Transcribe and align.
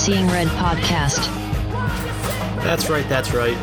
Seeing 0.00 0.28
Red 0.28 0.48
podcast. 0.48 1.26
That's 2.64 2.88
right, 2.88 3.06
that's 3.06 3.34
right. 3.34 3.56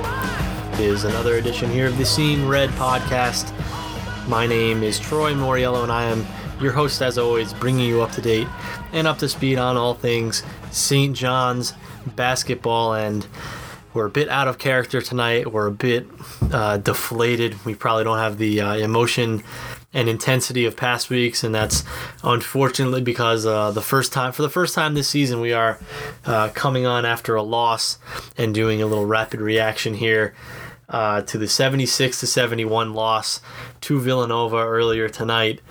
It 0.75 0.82
is 0.82 1.04
another 1.04 1.38
edition 1.38 1.68
here 1.71 1.88
of 1.88 1.98
the 1.98 2.06
Seeing 2.06 2.48
Red 2.48 2.70
podcast. 2.71 3.52
My 4.28 4.46
name 4.46 4.84
is 4.84 5.00
Troy 5.00 5.34
Moriello, 5.34 5.82
and 5.82 5.92
I 5.92 6.04
am 6.04 6.28
your 6.61 6.74
host, 6.74 7.02
as 7.02 7.18
always, 7.18 7.56
bringing 7.56 7.88
you 7.88 8.04
up 8.04 8.11
to 8.11 8.21
date 8.21 8.47
and 8.92 9.08
up 9.08 9.18
to 9.18 9.28
speed 9.28 9.58
on 9.58 9.78
all 9.78 9.96
things 9.96 10.44
St. 10.70 11.16
John's 11.16 11.74
basketball. 12.16 12.94
And 12.94 13.25
we're 13.96 14.06
a 14.06 14.11
bit 14.11 14.30
out 14.30 14.47
of 14.47 14.60
character 14.60 15.02
tonight. 15.02 15.52
We're 15.52 15.66
a 15.66 15.72
bit 15.72 16.06
uh, 16.52 16.78
deflated. 16.78 17.66
We 17.66 17.74
probably 17.74 18.04
don't 18.04 18.19
have 18.19 18.38
the 18.38 18.61
uh, 18.61 18.75
emotion 18.75 19.42
and 19.97 20.07
intensity 20.07 20.64
of 20.64 20.78
past 20.78 21.10
weeks, 21.10 21.43
and 21.43 21.56
that's 21.56 21.83
unfortunately 22.24 23.01
because 23.01 23.47
uh, 23.47 23.71
the 23.71 23.82
first 23.82 24.14
time, 24.14 24.32
for 24.32 24.43
the 24.43 24.50
first 24.50 24.75
time 24.75 24.93
this 24.93 25.10
season, 25.10 25.42
we 25.42 25.54
are 25.54 25.79
uh, 26.24 26.50
coming 26.50 26.86
on 26.86 27.04
after 27.04 27.33
a 27.33 27.42
loss 27.42 27.97
and 28.38 28.54
doing 28.54 28.79
a 28.79 28.86
little 28.86 29.07
rapid 29.07 29.41
reaction 29.41 29.96
here 29.96 30.36
uh, 30.88 31.21
to 31.24 31.39
the 31.39 31.47
76 31.47 32.19
to 32.19 32.28
71 32.28 32.94
loss 32.94 33.41
to 33.81 34.00
Villanova 34.00 34.58
earlier 34.58 35.09
tonight. 35.09 35.61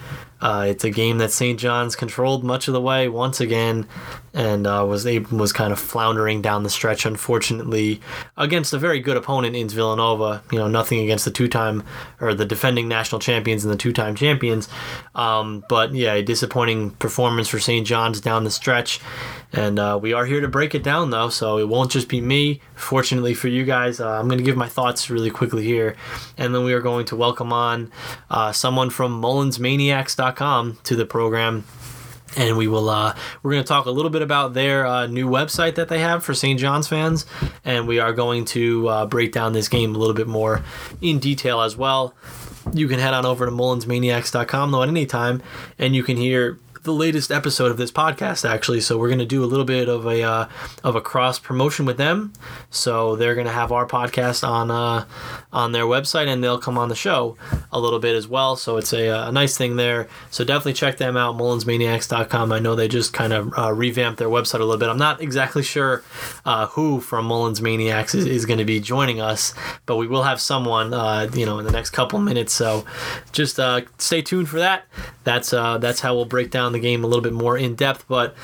Uh, 0.40 0.66
it's 0.68 0.84
a 0.84 0.90
game 0.90 1.16
that 1.18 1.30
St. 1.30 1.58
John's 1.58 1.96
controlled 1.96 2.44
much 2.44 2.68
of 2.68 2.74
the 2.74 2.80
way 2.80 3.08
once 3.08 3.40
again, 3.40 3.88
and 4.34 4.66
uh, 4.66 4.84
was 4.86 5.06
able, 5.06 5.38
was 5.38 5.50
kind 5.50 5.72
of 5.72 5.78
floundering 5.78 6.42
down 6.42 6.62
the 6.62 6.68
stretch. 6.68 7.06
Unfortunately, 7.06 8.02
against 8.36 8.74
a 8.74 8.78
very 8.78 9.00
good 9.00 9.16
opponent 9.16 9.56
in 9.56 9.68
Villanova. 9.70 10.42
You 10.52 10.58
know, 10.58 10.68
nothing 10.68 11.00
against 11.00 11.24
the 11.24 11.30
two-time 11.30 11.84
or 12.20 12.34
the 12.34 12.44
defending 12.44 12.86
national 12.86 13.18
champions 13.18 13.64
and 13.64 13.72
the 13.72 13.78
two-time 13.78 14.14
champions, 14.14 14.68
um, 15.14 15.64
but 15.70 15.94
yeah, 15.94 16.12
a 16.12 16.22
disappointing 16.22 16.90
performance 16.90 17.48
for 17.48 17.58
St. 17.58 17.86
John's 17.86 18.20
down 18.20 18.44
the 18.44 18.50
stretch. 18.50 19.00
And 19.52 19.78
uh, 19.78 19.98
we 20.00 20.12
are 20.12 20.26
here 20.26 20.42
to 20.42 20.48
break 20.48 20.74
it 20.74 20.82
down, 20.82 21.10
though, 21.10 21.30
so 21.30 21.56
it 21.58 21.68
won't 21.68 21.90
just 21.90 22.08
be 22.08 22.20
me. 22.20 22.60
Fortunately 22.74 23.32
for 23.32 23.48
you 23.48 23.64
guys, 23.64 24.00
uh, 24.00 24.18
I'm 24.18 24.28
going 24.28 24.38
to 24.38 24.44
give 24.44 24.56
my 24.56 24.68
thoughts 24.68 25.08
really 25.08 25.30
quickly 25.30 25.64
here, 25.64 25.96
and 26.36 26.54
then 26.54 26.62
we 26.62 26.74
are 26.74 26.82
going 26.82 27.06
to 27.06 27.16
welcome 27.16 27.54
on 27.54 27.90
uh, 28.30 28.52
someone 28.52 28.90
from 28.90 29.20
MullinsManiacs.com 29.20 30.78
to 30.84 30.96
the 30.96 31.06
program. 31.06 31.64
And 32.36 32.58
we 32.58 32.68
will 32.68 32.90
uh, 32.90 33.16
we're 33.42 33.52
going 33.52 33.62
to 33.62 33.68
talk 33.68 33.86
a 33.86 33.90
little 33.90 34.10
bit 34.10 34.20
about 34.20 34.52
their 34.52 34.84
uh, 34.84 35.06
new 35.06 35.28
website 35.28 35.76
that 35.76 35.88
they 35.88 36.00
have 36.00 36.22
for 36.22 36.34
st 36.34 36.58
john's 36.60 36.86
fans. 36.86 37.24
And 37.64 37.86
we 37.86 37.98
are 37.98 38.12
going 38.12 38.44
to 38.46 38.88
uh, 38.88 39.06
break 39.06 39.32
down 39.32 39.52
this 39.52 39.68
game 39.68 39.94
a 39.94 39.98
little 39.98 40.14
bit 40.14 40.26
more 40.26 40.62
in 41.00 41.18
detail 41.18 41.62
as 41.62 41.76
well. 41.76 42.14
You 42.74 42.88
can 42.88 42.98
head 42.98 43.14
on 43.14 43.24
over 43.24 43.46
to 43.46 43.52
mullinsmaniacs.com 43.52 44.70
though 44.70 44.82
at 44.82 44.88
any 44.88 45.06
time 45.06 45.42
and 45.78 45.94
you 45.94 46.02
can 46.02 46.16
hear 46.16 46.58
the 46.86 46.92
latest 46.92 47.30
episode 47.30 47.70
of 47.70 47.76
this 47.76 47.90
podcast 47.90 48.48
actually. 48.48 48.80
So 48.80 48.96
we're 48.96 49.08
going 49.08 49.18
to 49.18 49.26
do 49.26 49.44
a 49.44 49.46
little 49.46 49.64
bit 49.64 49.88
of 49.88 50.06
a 50.06 50.22
uh, 50.22 50.48
of 50.82 50.96
a 50.96 51.00
cross 51.00 51.38
promotion 51.38 51.84
with 51.84 51.98
them. 51.98 52.32
So 52.70 53.16
they're 53.16 53.34
going 53.34 53.46
to 53.46 53.52
have 53.52 53.72
our 53.72 53.86
podcast 53.86 54.46
on 54.46 54.70
uh, 54.70 55.04
on 55.52 55.72
their 55.72 55.84
website 55.84 56.28
and 56.28 56.42
they'll 56.42 56.58
come 56.58 56.78
on 56.78 56.88
the 56.88 56.94
show 56.94 57.36
a 57.72 57.80
little 57.80 57.98
bit 57.98 58.14
as 58.14 58.28
well. 58.28 58.56
So 58.56 58.76
it's 58.76 58.92
a, 58.92 59.08
a 59.08 59.32
nice 59.32 59.56
thing 59.58 59.76
there. 59.76 60.08
So 60.30 60.44
definitely 60.44 60.74
check 60.74 60.96
them 60.96 61.16
out 61.16 61.36
mullinsmaniacs.com 61.36 62.52
i 62.52 62.58
know 62.58 62.74
they 62.74 62.88
just 62.88 63.12
kind 63.12 63.32
of 63.32 63.52
uh, 63.58 63.72
revamped 63.72 64.18
their 64.18 64.28
website 64.28 64.60
a 64.60 64.64
little 64.64 64.78
bit. 64.78 64.88
I'm 64.88 64.98
not 64.98 65.20
exactly 65.20 65.62
sure 65.62 66.04
uh, 66.44 66.68
who 66.68 67.00
from 67.00 67.26
mullins 67.26 67.60
maniacs 67.60 68.14
is, 68.14 68.26
is 68.26 68.46
going 68.46 68.58
to 68.58 68.64
be 68.64 68.78
joining 68.80 69.20
us 69.20 69.52
but 69.86 69.96
we 69.96 70.06
will 70.06 70.22
have 70.22 70.40
someone 70.40 70.94
uh, 70.94 71.28
you 71.34 71.44
know 71.44 71.58
in 71.58 71.64
the 71.64 71.72
next 71.72 71.90
couple 71.90 72.20
minutes. 72.20 72.52
So 72.52 72.84
just 73.32 73.58
uh, 73.58 73.82
stay 73.98 74.22
tuned 74.22 74.48
for 74.48 74.60
that. 74.60 74.84
That's 75.24 75.50
that's 75.50 76.00
how 76.00 76.14
we'll 76.14 76.24
break 76.24 76.50
down 76.50 76.75
the 76.76 76.82
game 76.82 77.04
a 77.04 77.06
little 77.06 77.22
bit 77.22 77.32
more 77.32 77.56
in 77.58 77.74
depth. 77.74 78.04
But 78.08 78.34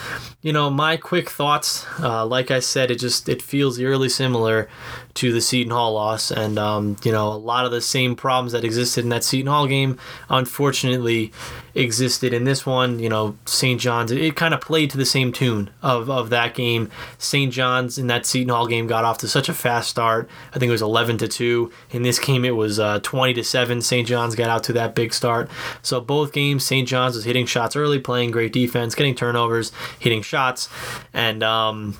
you 0.40 0.52
know, 0.52 0.70
my 0.70 0.96
quick 0.96 1.30
thoughts, 1.30 1.86
uh, 2.00 2.26
like 2.26 2.50
I 2.50 2.60
said, 2.60 2.90
it 2.90 2.98
just 2.98 3.28
it 3.28 3.42
feels 3.42 3.78
eerily 3.78 4.08
similar 4.08 4.68
to 5.14 5.32
the 5.32 5.40
Seton 5.40 5.72
Hall 5.72 5.94
loss, 5.94 6.30
and 6.30 6.58
um, 6.58 6.96
you 7.04 7.12
know, 7.12 7.28
a 7.28 7.34
lot 7.34 7.64
of 7.64 7.70
the 7.70 7.80
same 7.80 8.16
problems 8.16 8.52
that 8.52 8.64
existed 8.64 9.04
in 9.04 9.10
that 9.10 9.24
Seton 9.24 9.46
Hall 9.46 9.66
game, 9.66 9.98
unfortunately, 10.30 11.32
existed 11.74 12.32
in 12.32 12.44
this 12.44 12.64
one. 12.64 12.98
You 12.98 13.08
know, 13.08 13.36
St. 13.44 13.80
John's 13.80 14.10
it, 14.10 14.36
kind 14.36 14.54
of 14.54 14.60
played 14.60 14.90
to 14.90 14.96
the 14.96 15.04
same 15.04 15.32
tune 15.32 15.70
of 15.82 16.08
of 16.08 16.30
that 16.30 16.54
game. 16.54 16.90
St. 17.18 17.52
John's 17.52 17.98
in 17.98 18.06
that 18.06 18.24
Seton 18.24 18.48
Hall 18.48 18.66
game 18.66 18.86
got 18.86 19.04
off 19.04 19.18
to 19.18 19.28
such 19.28 19.48
a 19.48 19.54
fast 19.54 19.90
start. 19.90 20.28
I 20.54 20.58
think 20.58 20.68
it 20.68 20.72
was 20.72 20.82
11 20.82 21.18
to 21.18 21.28
two. 21.28 21.70
In 21.90 22.02
this 22.02 22.18
game, 22.18 22.44
it 22.44 22.56
was 22.56 22.78
uh, 22.78 23.00
20 23.00 23.34
to 23.34 23.44
seven. 23.44 23.82
St. 23.82 24.06
John's 24.06 24.34
got 24.34 24.48
out 24.48 24.64
to 24.64 24.72
that 24.74 24.94
big 24.94 25.12
start. 25.12 25.50
So 25.82 26.00
both 26.00 26.32
games, 26.32 26.64
St. 26.64 26.88
John's 26.88 27.16
was 27.16 27.24
hitting 27.24 27.46
shots 27.46 27.76
early, 27.76 27.98
playing 27.98 28.30
great 28.30 28.52
defense, 28.52 28.94
getting 28.94 29.14
turnovers, 29.14 29.72
hitting 29.98 30.22
shots, 30.22 30.68
and 31.12 31.42
um, 31.42 31.96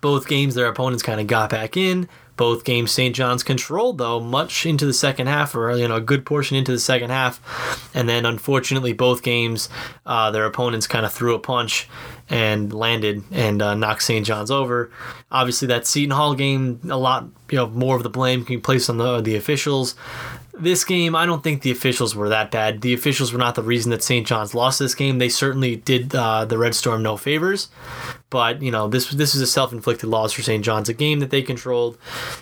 both 0.00 0.26
games 0.26 0.54
their 0.54 0.66
opponents 0.66 1.02
kind 1.02 1.20
of 1.20 1.26
got 1.26 1.50
back 1.50 1.76
in. 1.76 2.08
Both 2.40 2.64
games 2.64 2.90
St. 2.90 3.14
John's 3.14 3.42
controlled 3.42 3.98
though 3.98 4.18
much 4.18 4.64
into 4.64 4.86
the 4.86 4.94
second 4.94 5.26
half, 5.26 5.54
or 5.54 5.76
you 5.76 5.86
know 5.86 5.96
a 5.96 6.00
good 6.00 6.24
portion 6.24 6.56
into 6.56 6.72
the 6.72 6.78
second 6.78 7.10
half, 7.10 7.90
and 7.94 8.08
then 8.08 8.24
unfortunately 8.24 8.94
both 8.94 9.22
games 9.22 9.68
uh, 10.06 10.30
their 10.30 10.46
opponents 10.46 10.86
kind 10.86 11.04
of 11.04 11.12
threw 11.12 11.34
a 11.34 11.38
punch 11.38 11.86
and 12.30 12.72
landed 12.72 13.22
and 13.30 13.60
uh, 13.60 13.74
knocked 13.74 14.02
St. 14.02 14.24
John's 14.24 14.50
over. 14.50 14.90
Obviously 15.30 15.68
that 15.68 15.86
Seton 15.86 16.12
Hall 16.12 16.34
game, 16.34 16.80
a 16.88 16.96
lot 16.96 17.26
you 17.50 17.56
know 17.56 17.68
more 17.68 17.94
of 17.96 18.04
the 18.04 18.08
blame 18.08 18.42
can 18.46 18.56
be 18.56 18.62
placed 18.62 18.88
on 18.88 18.96
the 18.96 19.20
the 19.20 19.36
officials 19.36 19.94
this 20.60 20.84
game, 20.84 21.14
I 21.14 21.26
don't 21.26 21.42
think 21.42 21.62
the 21.62 21.70
officials 21.70 22.14
were 22.14 22.28
that 22.28 22.50
bad. 22.50 22.82
The 22.82 22.92
officials 22.94 23.32
were 23.32 23.38
not 23.38 23.54
the 23.54 23.62
reason 23.62 23.90
that 23.90 24.02
St. 24.02 24.26
John's 24.26 24.54
lost 24.54 24.78
this 24.78 24.94
game. 24.94 25.18
They 25.18 25.28
certainly 25.28 25.76
did 25.76 26.14
uh, 26.14 26.44
the 26.44 26.58
Red 26.58 26.74
Storm 26.74 27.02
no 27.02 27.16
favors, 27.16 27.68
but 28.30 28.62
you 28.62 28.70
know 28.70 28.88
this 28.88 29.10
this 29.10 29.34
is 29.34 29.40
a 29.40 29.46
self-inflicted 29.46 30.08
loss 30.08 30.32
for 30.32 30.42
St. 30.42 30.64
John's, 30.64 30.88
a 30.88 30.94
game 30.94 31.18
that 31.18 31.30
they 31.30 31.42
controlled. 31.42 31.98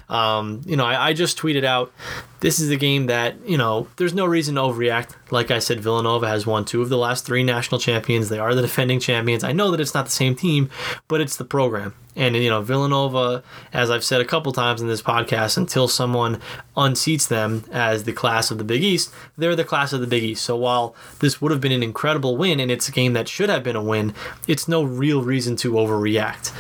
Um, 0.09 0.60
you 0.66 0.76
know, 0.76 0.84
I, 0.84 1.09
I 1.09 1.12
just 1.15 1.38
tweeted 1.38 1.65
out 1.65 1.93
this 2.41 2.60
is 2.60 2.71
a 2.71 2.76
game 2.76 3.06
that 3.06 3.37
you 3.49 3.59
know 3.59 3.88
there's 3.97 4.15
no 4.15 4.26
reason 4.26 4.54
to 4.54 4.60
overreact. 4.60 5.15
Like 5.31 5.50
I 5.50 5.59
said, 5.59 5.81
Villanova 5.81 6.28
has 6.28 6.47
won 6.47 6.65
two 6.65 6.82
of 6.82 6.88
the 6.88 6.99
last 6.99 7.25
three 7.25 7.43
national 7.43 7.81
champions. 7.81 8.28
They 8.28 8.38
are 8.38 8.54
the 8.54 8.62
defending 8.62 9.00
champions. 9.00 9.43
I 9.43 9.53
know 9.53 9.71
that 9.71 9.81
it's 9.81 9.94
not 9.94 10.04
the 10.04 10.12
same 10.12 10.34
team, 10.34 10.71
but 11.09 11.21
it's 11.21 11.37
the 11.37 11.44
program. 11.44 11.94
And 12.19 12.34
you 12.37 12.50
know, 12.50 12.60
Villanova, 12.62 13.44
as 13.72 13.91
I've 13.91 14.05
said 14.05 14.20
a 14.20 14.25
couple 14.25 14.53
times 14.53 14.81
in 14.81 14.88
this 14.88 15.00
podcast, 15.00 15.56
until 15.56 15.87
someone 15.87 16.41
unseats 16.76 17.28
them 17.28 17.65
as 17.70 18.05
the 18.05 18.12
class 18.12 18.50
of 18.50 18.59
the 18.59 18.65
Big 18.65 18.82
East, 18.82 19.12
they're 19.37 19.55
the 19.55 19.65
class 19.65 19.93
of 19.93 20.00
the 20.00 20.06
Big 20.06 20.25
East. 20.25 20.44
So 20.44 20.56
while 20.56 20.97
this 21.20 21.41
would 21.41 21.53
have 21.53 21.60
been 21.60 21.72
an 21.72 21.82
incredible 21.82 22.37
win 22.37 22.59
and 22.59 22.70
it's 22.70 22.88
a 22.88 22.93
game 22.93 23.12
that 23.12 23.28
should 23.28 23.49
have 23.49 23.62
been 23.62 23.76
a 23.76 23.82
win, 23.82 24.15
it's 24.49 24.66
no 24.66 24.82
real 24.82 25.22
reason 25.22 25.55
to 25.56 25.78
overreact. 25.87 26.53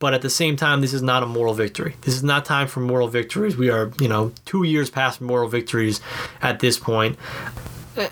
But 0.00 0.14
at 0.14 0.22
the 0.22 0.30
same 0.30 0.56
time, 0.56 0.80
this 0.80 0.94
is 0.94 1.02
not 1.02 1.22
a 1.22 1.26
moral 1.26 1.54
victory. 1.54 1.96
This 2.02 2.14
is 2.14 2.22
not 2.22 2.44
time 2.44 2.68
for 2.68 2.80
moral 2.80 3.08
victories. 3.08 3.56
We 3.56 3.68
are, 3.68 3.90
you 4.00 4.08
know, 4.08 4.32
two 4.44 4.62
years 4.62 4.90
past 4.90 5.20
moral 5.20 5.48
victories 5.48 6.00
at 6.40 6.60
this 6.60 6.78
point. 6.78 7.18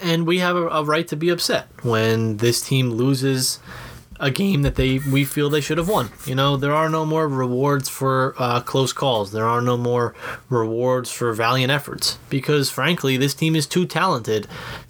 And 0.02 0.26
we 0.26 0.38
have 0.38 0.56
a, 0.56 0.66
a 0.68 0.82
right 0.82 1.06
to 1.08 1.16
be 1.16 1.28
upset 1.28 1.68
when 1.82 2.38
this 2.38 2.60
team 2.60 2.90
loses 2.90 3.60
a 4.18 4.30
game 4.30 4.62
that 4.62 4.76
they 4.76 4.98
we 4.98 5.24
feel 5.24 5.50
they 5.50 5.60
should 5.60 5.78
have 5.78 5.88
won. 5.88 6.10
You 6.24 6.34
know, 6.34 6.56
there 6.56 6.72
are 6.72 6.88
no 6.88 7.04
more 7.04 7.28
rewards 7.28 7.88
for 7.88 8.34
uh, 8.38 8.60
close 8.60 8.92
calls. 8.92 9.32
There 9.32 9.46
are 9.46 9.60
no 9.60 9.76
more 9.76 10.14
rewards 10.48 11.10
for 11.10 11.32
valiant 11.32 11.70
efforts 11.70 12.18
because, 12.28 12.70
frankly, 12.70 13.16
this 13.16 13.34
team 13.34 13.54
is 13.54 13.66
too 13.66 13.86
talented 13.86 14.46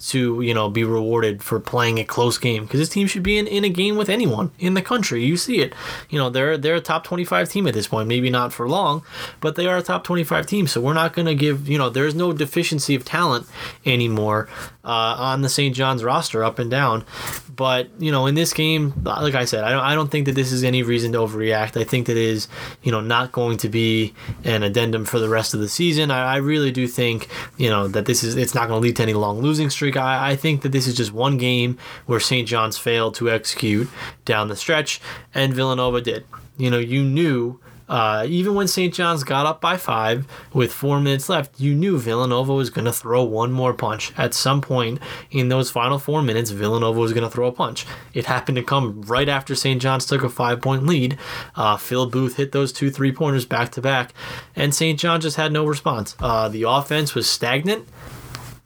to 0.07 0.41
you 0.41 0.53
know 0.53 0.69
be 0.69 0.83
rewarded 0.83 1.43
for 1.43 1.59
playing 1.59 1.99
a 1.99 2.03
close 2.03 2.37
game. 2.37 2.63
Because 2.63 2.79
this 2.79 2.89
team 2.89 3.07
should 3.07 3.23
be 3.23 3.37
in, 3.37 3.47
in 3.47 3.63
a 3.63 3.69
game 3.69 3.97
with 3.97 4.09
anyone 4.09 4.51
in 4.59 4.73
the 4.73 4.81
country. 4.81 5.23
You 5.23 5.37
see 5.37 5.59
it. 5.59 5.73
You 6.09 6.19
know, 6.19 6.29
they're 6.29 6.57
they're 6.57 6.75
a 6.75 6.81
top 6.81 7.03
twenty 7.03 7.25
five 7.25 7.49
team 7.49 7.67
at 7.67 7.73
this 7.73 7.87
point. 7.87 8.07
Maybe 8.07 8.29
not 8.29 8.53
for 8.53 8.67
long, 8.67 9.03
but 9.41 9.55
they 9.55 9.67
are 9.67 9.77
a 9.77 9.83
top 9.83 10.03
twenty 10.03 10.23
five 10.23 10.45
team. 10.45 10.67
So 10.67 10.81
we're 10.81 10.93
not 10.93 11.13
going 11.13 11.27
to 11.27 11.35
give 11.35 11.67
you 11.67 11.77
know 11.77 11.89
there's 11.89 12.15
no 12.15 12.33
deficiency 12.33 12.95
of 12.95 13.05
talent 13.05 13.47
anymore 13.85 14.49
uh, 14.83 15.15
on 15.17 15.41
the 15.41 15.49
St. 15.49 15.75
John's 15.75 16.03
roster 16.03 16.43
up 16.43 16.59
and 16.59 16.71
down. 16.71 17.05
But 17.53 17.89
you 17.99 18.11
know, 18.11 18.25
in 18.27 18.35
this 18.35 18.53
game 18.53 18.93
like 19.21 19.35
I 19.35 19.45
said, 19.45 19.63
I 19.63 19.71
don't 19.71 19.83
I 19.83 19.95
don't 19.95 20.09
think 20.09 20.25
that 20.25 20.35
this 20.35 20.51
is 20.51 20.63
any 20.63 20.83
reason 20.83 21.11
to 21.13 21.19
overreact. 21.19 21.79
I 21.79 21.83
think 21.83 22.07
that 22.07 22.17
is 22.17 22.47
you 22.83 22.91
know 22.91 23.01
not 23.01 23.31
going 23.31 23.57
to 23.57 23.69
be 23.69 24.13
an 24.43 24.63
addendum 24.63 25.05
for 25.05 25.19
the 25.19 25.29
rest 25.29 25.53
of 25.53 25.59
the 25.59 25.69
season. 25.69 26.11
I, 26.11 26.33
I 26.33 26.35
really 26.37 26.71
do 26.71 26.87
think 26.87 27.27
you 27.57 27.69
know 27.69 27.87
that 27.87 28.05
this 28.05 28.23
is 28.23 28.35
it's 28.35 28.55
not 28.55 28.67
going 28.67 28.81
to 28.81 28.85
lead 28.87 28.95
to 28.97 29.03
any 29.03 29.13
long 29.13 29.41
losing 29.41 29.69
streak. 29.69 29.97
I, 29.97 30.31
I 30.31 30.35
think 30.35 30.61
that 30.61 30.71
this 30.71 30.87
is 30.87 30.95
just 30.95 31.11
one 31.11 31.37
game 31.37 31.77
where 32.05 32.19
St. 32.19 32.47
John's 32.47 32.77
failed 32.77 33.15
to 33.15 33.29
execute 33.29 33.89
down 34.25 34.47
the 34.47 34.55
stretch, 34.55 35.01
and 35.33 35.53
Villanova 35.53 36.01
did. 36.01 36.25
You 36.57 36.71
know, 36.71 36.79
you 36.79 37.03
knew 37.03 37.59
Uh, 37.87 38.25
even 38.27 38.53
when 38.53 38.67
St. 38.67 38.93
John's 38.93 39.23
got 39.23 39.45
up 39.45 39.61
by 39.61 39.77
five 39.77 40.27
with 40.53 40.73
four 40.73 40.99
minutes 40.99 41.29
left, 41.29 41.59
you 41.59 41.73
knew 41.73 41.97
Villanova 41.97 42.53
was 42.53 42.69
going 42.69 42.85
to 42.85 42.91
throw 42.91 43.23
one 43.23 43.51
more 43.51 43.73
punch. 43.73 44.11
At 44.17 44.33
some 44.33 44.61
point 44.61 44.99
in 45.31 45.49
those 45.49 45.71
final 45.71 45.99
four 45.99 46.21
minutes, 46.21 46.51
Villanova 46.51 46.99
was 46.99 47.13
going 47.13 47.23
to 47.23 47.29
throw 47.29 47.47
a 47.47 47.51
punch. 47.51 47.85
It 48.13 48.25
happened 48.25 48.57
to 48.57 48.63
come 48.63 49.01
right 49.03 49.29
after 49.29 49.55
St. 49.55 49.81
John's 49.81 50.05
took 50.05 50.23
a 50.23 50.29
five 50.29 50.61
point 50.61 50.85
lead. 50.85 51.17
Uh, 51.55 51.77
Phil 51.77 52.09
Booth 52.09 52.37
hit 52.37 52.51
those 52.51 52.73
two 52.73 52.89
three 52.89 53.11
pointers 53.11 53.45
back 53.45 53.71
to 53.73 53.81
back, 53.81 54.13
and 54.55 54.73
St. 54.73 54.99
John 54.99 55.21
just 55.21 55.37
had 55.37 55.51
no 55.51 55.65
response. 55.65 56.15
Uh, 56.19 56.49
the 56.49 56.63
offense 56.63 57.15
was 57.15 57.29
stagnant 57.29 57.87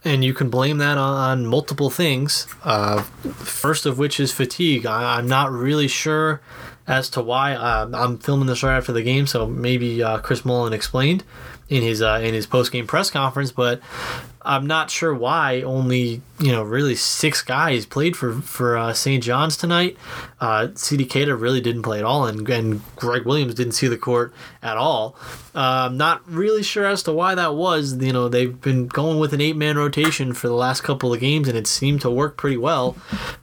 and 0.04 0.24
you 0.24 0.34
can 0.34 0.50
blame 0.50 0.80
that 0.80 0.98
on, 0.98 1.46
multiple 1.46 1.90
things. 1.90 2.48
Uh, 2.64 3.04
first 3.04 3.86
of 3.86 4.00
which 4.00 4.20
is 4.20 4.32
fatigue. 4.32 4.86
I, 4.86 5.18
I'm 5.18 5.28
not 5.28 5.52
really 5.52 5.88
sure 5.88 6.42
as 6.88 7.10
to 7.12 7.22
why. 7.22 7.54
Uh, 7.54 7.90
I'm 7.94 8.18
filming 8.18 8.48
this 8.48 8.64
right 8.64 8.78
after 8.78 8.92
the 8.92 9.04
game, 9.04 9.28
so 9.28 9.48
maybe 9.48 10.02
uh, 10.04 10.20
Chris 10.20 10.44
Mullin 10.46 10.74
explained 10.74 11.24
in 11.72 11.82
his 11.82 12.02
uh, 12.02 12.20
in 12.22 12.34
his 12.34 12.46
post 12.46 12.72
game 12.72 12.86
press 12.86 13.10
conference, 13.10 13.52
but 13.52 13.80
I'm 14.42 14.68
not 14.68 14.90
sure 14.90 15.14
why 15.16 15.62
only 15.62 16.22
you 16.38 16.52
know 16.52 16.64
really 16.64 16.96
six 16.96 17.42
guys 17.42 17.86
played 17.86 18.18
for 18.18 18.34
for 18.42 18.78
uh, 18.78 18.94
St. 18.94 19.24
John's 19.24 19.56
tonight. 19.56 19.96
Uh, 20.42 20.68
Sedee 20.74 21.40
really 21.40 21.62
didn't 21.62 21.84
play 21.84 21.98
at 21.98 22.04
all, 22.04 22.26
and, 22.28 22.48
and 22.50 22.82
Greg 22.98 23.26
Williams 23.26 23.54
didn't 23.56 23.72
see 23.72 23.88
the 23.88 23.98
court 23.98 24.34
at 24.62 24.76
all. 24.76 25.16
I'm 25.56 25.96
not 25.96 26.30
really 26.30 26.62
sure 26.62 26.86
as 26.86 27.04
to 27.04 27.14
why 27.14 27.36
that 27.36 27.56
was. 27.56 27.96
You 27.96 28.12
know 28.12 28.28
they've 28.28 28.60
been 28.60 28.88
going 28.88 29.18
with 29.18 29.32
an 29.32 29.40
eight 29.40 29.56
man 29.56 29.78
rotation 29.78 30.34
for 30.34 30.50
the 30.50 30.56
last 30.56 30.82
couple 30.82 31.14
of 31.14 31.22
games, 31.22 31.48
and 31.48 31.58
it 31.58 31.68
seemed 31.68 32.02
to 32.02 32.12
work 32.12 32.36
pretty 32.36 32.58
well. 32.58 32.98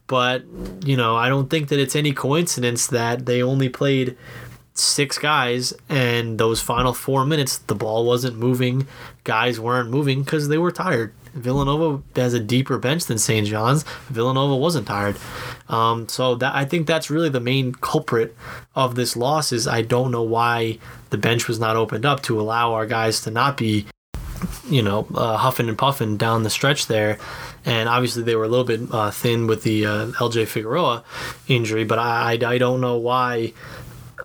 But 0.07 0.45
you 0.85 0.99
know 0.99 1.17
I 1.17 1.31
don't 1.31 1.49
think 1.49 1.69
that 1.69 1.79
it's 1.79 1.97
any 1.97 2.13
coincidence 2.13 2.89
that 2.89 3.25
they 3.25 3.43
only 3.43 3.71
played 3.71 4.19
six 4.79 5.19
guys 5.19 5.73
and 5.89 6.39
those 6.39 6.61
final 6.61 6.93
four 6.93 7.25
minutes 7.25 7.59
the 7.59 7.75
ball 7.75 8.05
wasn't 8.05 8.37
moving. 8.37 8.87
Guys 9.25 9.59
weren't 9.61 9.91
moving 9.91 10.23
because 10.23 10.49
they 10.49 10.59
were 10.59 10.73
tired. 10.73 11.13
Villanova 11.35 12.03
has 12.17 12.35
a 12.35 12.41
deeper 12.41 12.79
bench 12.79 13.05
than 13.05 13.19
st 13.19 13.47
john's. 13.47 13.85
Villanova 14.09 14.57
wasn't 14.57 14.87
tired. 14.87 15.17
Um, 15.69 16.09
so 16.09 16.35
that 16.37 16.55
i 16.55 16.65
think 16.65 16.87
that's 16.87 17.11
really 17.11 17.29
the 17.29 17.41
main 17.41 17.73
culprit 17.73 18.35
of 18.75 18.95
this 18.95 19.17
loss 19.17 19.53
is 19.53 19.69
i 19.69 19.83
don't 19.83 20.11
know 20.11 20.23
why 20.23 20.79
the 21.11 21.19
bench 21.19 21.47
was 21.47 21.61
not 21.61 21.77
opened 21.77 22.07
up 22.07 22.23
to 22.23 22.41
allow 22.41 22.73
our 22.73 22.87
guys 22.87 23.21
to 23.23 23.31
not 23.31 23.59
be 23.59 23.87
you 24.69 24.83
know, 24.83 25.07
uh, 25.15 25.37
huffing 25.37 25.69
and 25.69 25.79
puffing 25.79 26.17
down 26.17 26.43
the 26.43 26.51
stretch 26.51 26.87
there. 26.87 27.19
And 27.65 27.89
obviously, 27.89 28.23
they 28.23 28.37
were 28.37 28.45
a 28.45 28.49
little 28.49 28.65
bit 28.65 28.81
uh, 28.93 29.11
thin 29.11 29.47
with 29.47 29.63
the 29.63 29.87
uh, 29.87 30.07
LJ 30.13 30.47
Figueroa 30.47 31.05
injury, 31.49 31.85
but 31.85 31.99
I, 31.99 32.39
I, 32.41 32.53
I 32.53 32.59
don't 32.59 32.81
know 32.81 32.97
why 32.97 33.53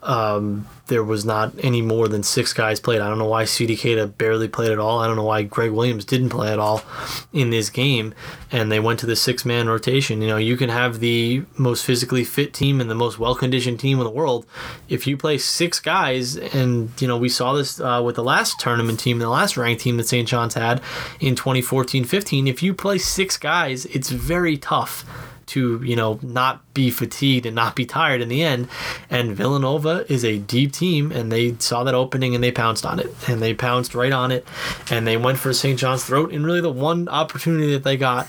um, 0.03 0.67
there 0.87 1.03
was 1.03 1.23
not 1.23 1.53
any 1.59 1.81
more 1.81 2.09
than 2.09 2.23
six 2.23 2.51
guys 2.51 2.79
played. 2.79 2.99
I 2.99 3.07
don't 3.07 3.17
know 3.17 3.27
why 3.27 3.43
CDK 3.43 4.17
barely 4.17 4.49
played 4.49 4.71
at 4.71 4.79
all. 4.79 4.99
I 4.99 5.07
don't 5.07 5.15
know 5.15 5.23
why 5.23 5.43
Greg 5.43 5.71
Williams 5.71 6.03
didn't 6.03 6.29
play 6.29 6.51
at 6.51 6.59
all 6.59 6.83
in 7.31 7.51
this 7.51 7.69
game. 7.69 8.13
And 8.51 8.69
they 8.69 8.81
went 8.81 8.99
to 8.99 9.05
the 9.05 9.15
six 9.15 9.45
man 9.45 9.67
rotation. 9.67 10.21
You 10.21 10.27
know, 10.27 10.37
you 10.37 10.57
can 10.57 10.69
have 10.69 10.99
the 10.99 11.43
most 11.57 11.85
physically 11.85 12.25
fit 12.25 12.53
team 12.53 12.81
and 12.81 12.89
the 12.89 12.95
most 12.95 13.17
well 13.17 13.33
conditioned 13.33 13.79
team 13.79 13.97
in 13.97 14.03
the 14.03 14.09
world. 14.09 14.45
If 14.89 15.07
you 15.07 15.15
play 15.15 15.37
six 15.37 15.79
guys, 15.79 16.35
and, 16.35 16.89
you 17.01 17.07
know, 17.07 17.17
we 17.17 17.29
saw 17.29 17.53
this 17.53 17.79
uh, 17.79 18.01
with 18.03 18.15
the 18.15 18.23
last 18.23 18.59
tournament 18.59 18.99
team, 18.99 19.19
the 19.19 19.29
last 19.29 19.55
ranked 19.55 19.83
team 19.83 19.95
that 19.97 20.07
St. 20.07 20.27
John's 20.27 20.53
had 20.53 20.81
in 21.21 21.35
2014 21.35 22.03
15, 22.03 22.47
if 22.47 22.61
you 22.61 22.73
play 22.73 22.97
six 22.97 23.37
guys, 23.37 23.85
it's 23.85 24.09
very 24.09 24.57
tough 24.57 25.05
to 25.53 25.81
you 25.83 25.95
know 25.95 26.19
not 26.21 26.61
be 26.73 26.89
fatigued 26.89 27.45
and 27.45 27.55
not 27.55 27.75
be 27.75 27.85
tired 27.85 28.21
in 28.21 28.29
the 28.29 28.43
end. 28.43 28.67
And 29.09 29.35
Villanova 29.35 30.05
is 30.11 30.25
a 30.25 30.39
deep 30.39 30.71
team, 30.71 31.11
and 31.11 31.31
they 31.31 31.55
saw 31.59 31.83
that 31.83 31.93
opening 31.93 32.35
and 32.35 32.43
they 32.43 32.51
pounced 32.51 32.85
on 32.85 32.99
it, 32.99 33.13
and 33.27 33.41
they 33.41 33.53
pounced 33.53 33.95
right 33.95 34.11
on 34.11 34.31
it, 34.31 34.47
and 34.89 35.05
they 35.05 35.17
went 35.17 35.37
for 35.37 35.53
St. 35.53 35.79
John's 35.79 36.03
throat 36.03 36.31
in 36.31 36.43
really 36.43 36.61
the 36.61 36.71
one 36.71 37.07
opportunity 37.07 37.71
that 37.73 37.83
they 37.83 37.97
got 37.97 38.27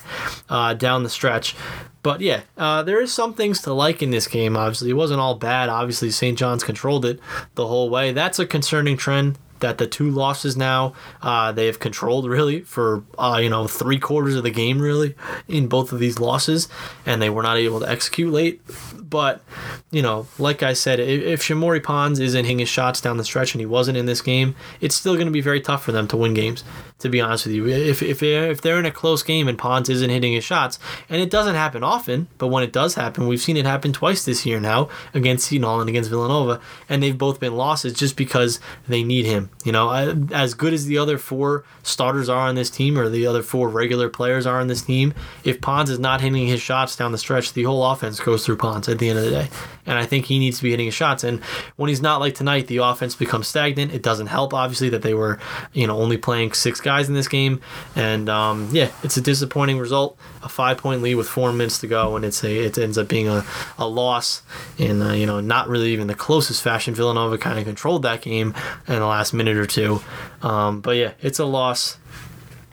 uh, 0.49 0.75
down 0.75 1.03
the 1.03 1.11
stretch. 1.11 1.57
But 2.03 2.21
yeah, 2.21 2.43
uh, 2.59 2.83
there 2.83 3.01
is 3.01 3.15
some 3.15 3.33
things 3.33 3.63
to 3.63 3.73
like 3.73 4.03
in 4.03 4.11
this 4.11 4.27
game. 4.27 4.59
Obviously, 4.59 4.91
it 4.91 4.95
wasn't 4.95 5.21
all 5.21 5.37
bad. 5.37 5.71
Obviously, 5.71 6.11
St. 6.11 6.39
John's 6.39 6.63
controlled 6.63 7.07
it 7.07 7.19
the 7.55 7.67
whole 7.67 7.89
way. 7.89 8.13
That's 8.13 8.39
a 8.39 8.45
concerning 8.45 8.99
trend 8.99 9.39
that 9.61 9.79
the 9.79 9.87
two 9.87 10.11
losses 10.11 10.57
now 10.57 10.95
uh, 11.23 11.53
they 11.53 11.67
have 11.67 11.79
controlled 11.79 12.29
really 12.29 12.61
for 12.61 13.05
uh, 13.19 13.39
you 13.43 13.49
know 13.49 13.67
three 13.67 13.99
quarters 13.99 14.35
of 14.35 14.43
the 14.43 14.51
game 14.51 14.81
really 14.81 15.15
in 15.49 15.69
both 15.69 15.93
of 15.93 15.99
these 15.99 16.19
losses, 16.19 16.69
and 17.07 17.21
they 17.21 17.31
were 17.31 17.43
not 17.43 17.57
able 17.57 17.81
to 17.81 17.89
execute 17.89 18.33
late. 18.33 18.61
But 18.99 19.43
you 19.91 20.03
know, 20.03 20.27
like 20.39 20.63
I 20.63 20.73
said, 20.73 21.01
if, 21.01 21.23
if 21.23 21.43
Shamorie 21.43 21.83
Ponds 21.83 22.19
isn't 22.19 22.45
hitting 22.45 22.59
his 22.59 22.69
shots 22.69 23.01
down 23.01 23.17
the 23.17 23.25
stretch 23.25 23.55
and 23.55 23.61
he 23.61 23.67
wasn't 23.67 23.97
in 23.97 24.07
this 24.07 24.21
game, 24.21 24.57
it's 24.81 24.95
still 24.95 25.15
going 25.15 25.27
to 25.27 25.33
be 25.33 25.41
very 25.41 25.61
tough 25.61 25.85
for 25.85 25.93
them 25.93 26.09
to 26.09 26.17
win 26.17 26.35
games. 26.35 26.65
To 27.01 27.09
be 27.09 27.21
honest 27.21 27.47
with 27.47 27.55
you, 27.55 27.69
if 27.69 28.03
if 28.03 28.21
they're, 28.21 28.51
if 28.51 28.63
they're 28.63 28.79
in 28.79 28.87
a 28.87 28.91
close 28.91 29.23
game 29.23 29.47
and 29.47 29.59
Ponds 29.59 29.89
isn't 29.91 30.09
hitting 30.09 30.33
his 30.33 30.45
shots, 30.45 30.79
and 31.09 31.21
it 31.21 31.31
doesn't 31.31 31.55
happen 31.55 31.83
often, 31.83 32.29
but 32.39 32.49
when 32.49 32.63
it 32.63 32.73
does 32.73 32.95
happen, 32.95 33.27
we've 33.27 33.41
seen 33.41 33.57
it 33.57 33.67
happen 33.67 33.93
twice 33.93 34.25
this 34.25 34.47
year 34.47 34.59
now 34.59 34.89
against 35.13 35.49
Seton 35.49 35.81
and 35.81 35.89
against 35.89 36.09
Villanova, 36.09 36.61
and 36.89 37.03
they've 37.03 37.19
both 37.19 37.41
been 37.41 37.57
losses 37.57 37.93
just 37.93 38.17
because 38.17 38.59
they 38.89 39.03
need 39.03 39.27
him. 39.27 39.44
You 39.65 39.73
know, 39.73 39.89
I- 39.89 40.15
as 40.33 40.55
good 40.55 40.73
as 40.73 40.87
the 40.87 40.99
other 40.99 41.19
four 41.19 41.65
starters 41.83 42.29
are 42.29 42.49
on 42.49 42.55
this 42.55 42.71
team, 42.71 42.99
or 42.99 43.09
the 43.09 43.27
other 43.27 43.43
four 43.43 43.69
regular 43.69 44.09
players 44.09 44.47
are 44.47 44.61
on 44.61 44.67
this 44.67 44.83
team, 44.83 45.15
if 45.45 45.61
Ponds 45.61 45.91
is 45.91 45.99
not 45.99 46.21
hitting 46.21 46.47
his 46.47 46.61
shots 46.61 46.97
down 46.97 47.13
the 47.13 47.19
stretch, 47.19 47.53
the 47.53 47.63
whole 47.65 47.85
offense 47.85 48.21
goes 48.21 48.45
through 48.45 48.57
Ponds 48.57 48.89
at 48.89 48.99
the 48.99 49.09
end 49.09 49.19
of 49.19 49.25
the 49.25 49.31
day. 49.31 49.49
And 49.87 49.99
I 49.99 50.07
think 50.07 50.27
he 50.27 50.39
needs 50.39 50.57
to 50.59 50.63
be 50.63 50.71
hitting 50.71 50.87
his 50.87 50.95
shots. 50.95 51.25
And 51.25 51.41
when 51.77 51.89
he's 51.89 52.01
not 52.01 52.21
like 52.21 52.35
tonight, 52.35 52.67
the 52.69 52.79
offense 52.79 53.15
becomes 53.15 53.49
stagnant. 53.49 53.93
It 53.93 54.03
doesn't 54.03 54.29
help, 54.29 54.55
obviously, 54.55 54.89
that 54.91 55.03
they 55.03 55.13
were, 55.15 55.39
you 55.73 55.87
know, 55.87 55.99
only 56.01 56.17
playing 56.17 56.53
six 56.53 56.81
guys 56.81 57.09
in 57.09 57.15
this 57.15 57.29
game. 57.29 57.61
And 57.95 58.29
um, 58.29 58.69
yeah, 58.73 58.91
it's 59.03 59.17
a 59.17 59.21
disappointing 59.21 59.79
result. 59.79 60.19
A 60.45 60.49
five 60.49 60.79
point 60.79 61.03
lead 61.03 61.15
with 61.15 61.27
four 61.27 61.53
minutes 61.53 61.79
to 61.81 61.87
go, 61.87 62.17
and 62.17 62.25
it's 62.25 62.45
a 62.45 62.67
it 62.67 62.79
ends 62.79 62.99
up 62.99 63.09
being 63.09 63.29
a, 63.29 63.45
a 63.79 63.89
loss 63.89 64.43
in 64.79 65.03
uh, 65.03 65.13
you 65.13 65.27
know 65.27 65.41
not 65.41 65.69
really 65.69 65.91
even 65.93 66.07
the 66.07 66.15
closest 66.15 66.63
fashion. 66.63 66.95
Villanova 66.95 67.39
kind 67.39 67.59
of 67.59 67.65
controlled 67.65 68.03
that 68.03 68.23
game 68.23 68.55
in 68.87 68.95
the 68.95 69.07
last 69.07 69.33
minute 69.33 69.57
or 69.57 69.67
two. 69.67 70.01
Um, 70.43 70.81
but 70.81 70.97
yeah, 70.97 71.13
it's 71.21 71.39
a 71.39 71.45
loss 71.45 71.99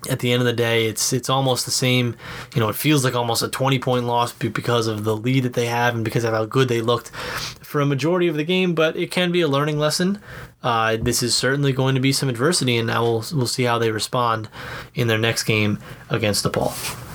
at 0.10 0.20
the 0.20 0.32
end 0.32 0.42
of 0.42 0.46
the 0.46 0.54
day, 0.54 0.88
it's 0.88 1.14
it's 1.14 1.30
almost 1.30 1.66
the 1.66 1.72
same. 1.72 2.16
You 2.56 2.62
know, 2.62 2.70
it 2.70 2.76
feels 2.76 3.04
like 3.04 3.16
almost 3.16 3.44
a 3.44 3.50
20 3.50 3.80
point 3.80 4.06
loss 4.06 4.34
because 4.34 4.88
of 4.88 5.04
the 5.04 5.16
lead 5.16 5.44
that 5.44 5.54
they 5.54 5.68
have 5.68 5.96
and 5.96 6.04
because 6.04 6.24
of 6.24 6.34
how 6.34 6.46
good 6.46 6.68
they 6.68 6.82
looked 6.82 7.10
for 7.10 7.82
a 7.82 7.86
majority 7.86 8.28
of 8.28 8.36
the 8.36 8.44
game. 8.44 8.74
But 8.74 8.96
it 8.96 9.12
can 9.12 9.32
be 9.32 9.42
a 9.42 9.48
learning 9.48 9.78
lesson. 9.78 10.20
Uh, 10.64 10.98
this 11.00 11.22
is 11.22 11.36
certainly 11.36 11.74
going 11.74 11.96
to 11.96 12.02
be 12.02 12.14
some 12.14 12.30
adversity, 12.30 12.78
and 12.78 12.88
now 12.88 13.04
we'll 13.04 13.26
we'll 13.34 13.48
see 13.48 13.64
how 13.64 13.78
they 13.78 13.92
respond 13.92 14.50
in 14.96 15.08
their 15.08 15.20
next 15.20 15.44
game 15.44 15.80
against 16.10 16.46
DePaul. 16.46 17.11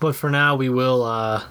But 0.00 0.16
for 0.16 0.30
now, 0.30 0.56
we 0.56 0.68
will. 0.68 1.02
Uh, 1.04 1.44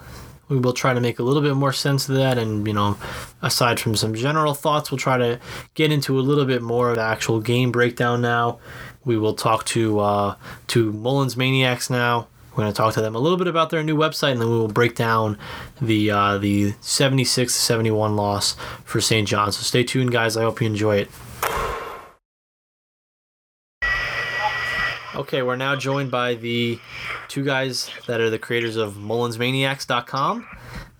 we 0.48 0.58
will 0.58 0.72
try 0.72 0.92
to 0.92 1.00
make 1.00 1.20
a 1.20 1.22
little 1.22 1.42
bit 1.42 1.54
more 1.54 1.72
sense 1.72 2.08
of 2.08 2.16
that 2.16 2.36
and 2.36 2.66
you 2.66 2.72
know 2.72 2.96
aside 3.40 3.78
from 3.78 3.94
some 3.94 4.16
general 4.16 4.52
thoughts 4.52 4.90
we'll 4.90 4.98
try 4.98 5.16
to 5.16 5.38
get 5.74 5.92
into 5.92 6.18
a 6.18 6.22
little 6.22 6.44
bit 6.44 6.60
more 6.60 6.90
of 6.90 6.96
the 6.96 7.02
actual 7.02 7.38
game 7.38 7.70
breakdown 7.70 8.20
now 8.20 8.58
we 9.04 9.16
will 9.16 9.34
talk 9.34 9.64
to 9.66 9.98
uh, 10.00 10.36
to 10.68 10.92
Mullins 10.92 11.36
Maniacs 11.36 11.90
now. 11.90 12.28
We're 12.50 12.64
going 12.64 12.72
to 12.72 12.76
talk 12.76 12.94
to 12.94 13.00
them 13.00 13.14
a 13.14 13.18
little 13.18 13.38
bit 13.38 13.46
about 13.46 13.70
their 13.70 13.82
new 13.82 13.96
website, 13.96 14.32
and 14.32 14.40
then 14.40 14.50
we 14.50 14.58
will 14.58 14.68
break 14.68 14.94
down 14.94 15.38
the 15.80 16.10
uh, 16.10 16.38
the 16.38 16.74
76 16.80 17.54
71 17.54 18.16
loss 18.16 18.56
for 18.84 19.00
St. 19.00 19.26
John. 19.26 19.52
So 19.52 19.62
stay 19.62 19.84
tuned, 19.84 20.10
guys. 20.12 20.36
I 20.36 20.42
hope 20.42 20.60
you 20.60 20.66
enjoy 20.66 20.96
it. 20.96 21.10
Okay, 25.12 25.42
we're 25.42 25.56
now 25.56 25.74
joined 25.74 26.12
by 26.12 26.34
the 26.34 26.78
two 27.26 27.44
guys 27.44 27.90
that 28.06 28.20
are 28.20 28.30
the 28.30 28.38
creators 28.38 28.76
of 28.76 28.94
MullinsManiacs.com. 28.94 30.46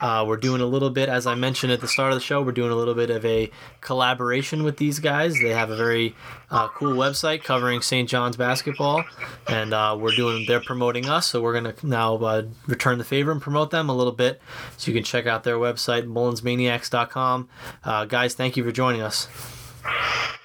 Uh, 0.00 0.24
we're 0.26 0.36
doing 0.36 0.60
a 0.60 0.66
little 0.66 0.90
bit, 0.90 1.08
as 1.08 1.28
I 1.28 1.36
mentioned 1.36 1.72
at 1.72 1.80
the 1.80 1.86
start 1.86 2.12
of 2.12 2.16
the 2.16 2.24
show, 2.24 2.42
we're 2.42 2.50
doing 2.50 2.72
a 2.72 2.74
little 2.74 2.94
bit 2.94 3.10
of 3.10 3.24
a 3.24 3.50
collaboration 3.80 4.64
with 4.64 4.78
these 4.78 4.98
guys. 4.98 5.38
They 5.40 5.50
have 5.50 5.70
a 5.70 5.76
very 5.76 6.16
uh, 6.50 6.68
cool 6.68 6.96
website 6.96 7.44
covering 7.44 7.82
St. 7.82 8.08
John's 8.08 8.36
basketball, 8.36 9.04
and 9.46 9.72
uh, 9.72 9.96
we're 10.00 10.16
doing. 10.16 10.44
They're 10.48 10.60
promoting 10.60 11.08
us, 11.08 11.28
so 11.28 11.40
we're 11.40 11.52
gonna 11.52 11.74
now 11.84 12.16
uh, 12.16 12.42
return 12.66 12.98
the 12.98 13.04
favor 13.04 13.30
and 13.30 13.40
promote 13.40 13.70
them 13.70 13.88
a 13.88 13.94
little 13.94 14.12
bit. 14.12 14.40
So 14.76 14.90
you 14.90 14.94
can 14.96 15.04
check 15.04 15.26
out 15.26 15.44
their 15.44 15.56
website, 15.56 16.06
MullinsManiacs.com. 16.06 17.48
Uh, 17.84 18.04
guys, 18.06 18.34
thank 18.34 18.56
you 18.56 18.64
for 18.64 18.72
joining 18.72 19.02
us. 19.02 19.28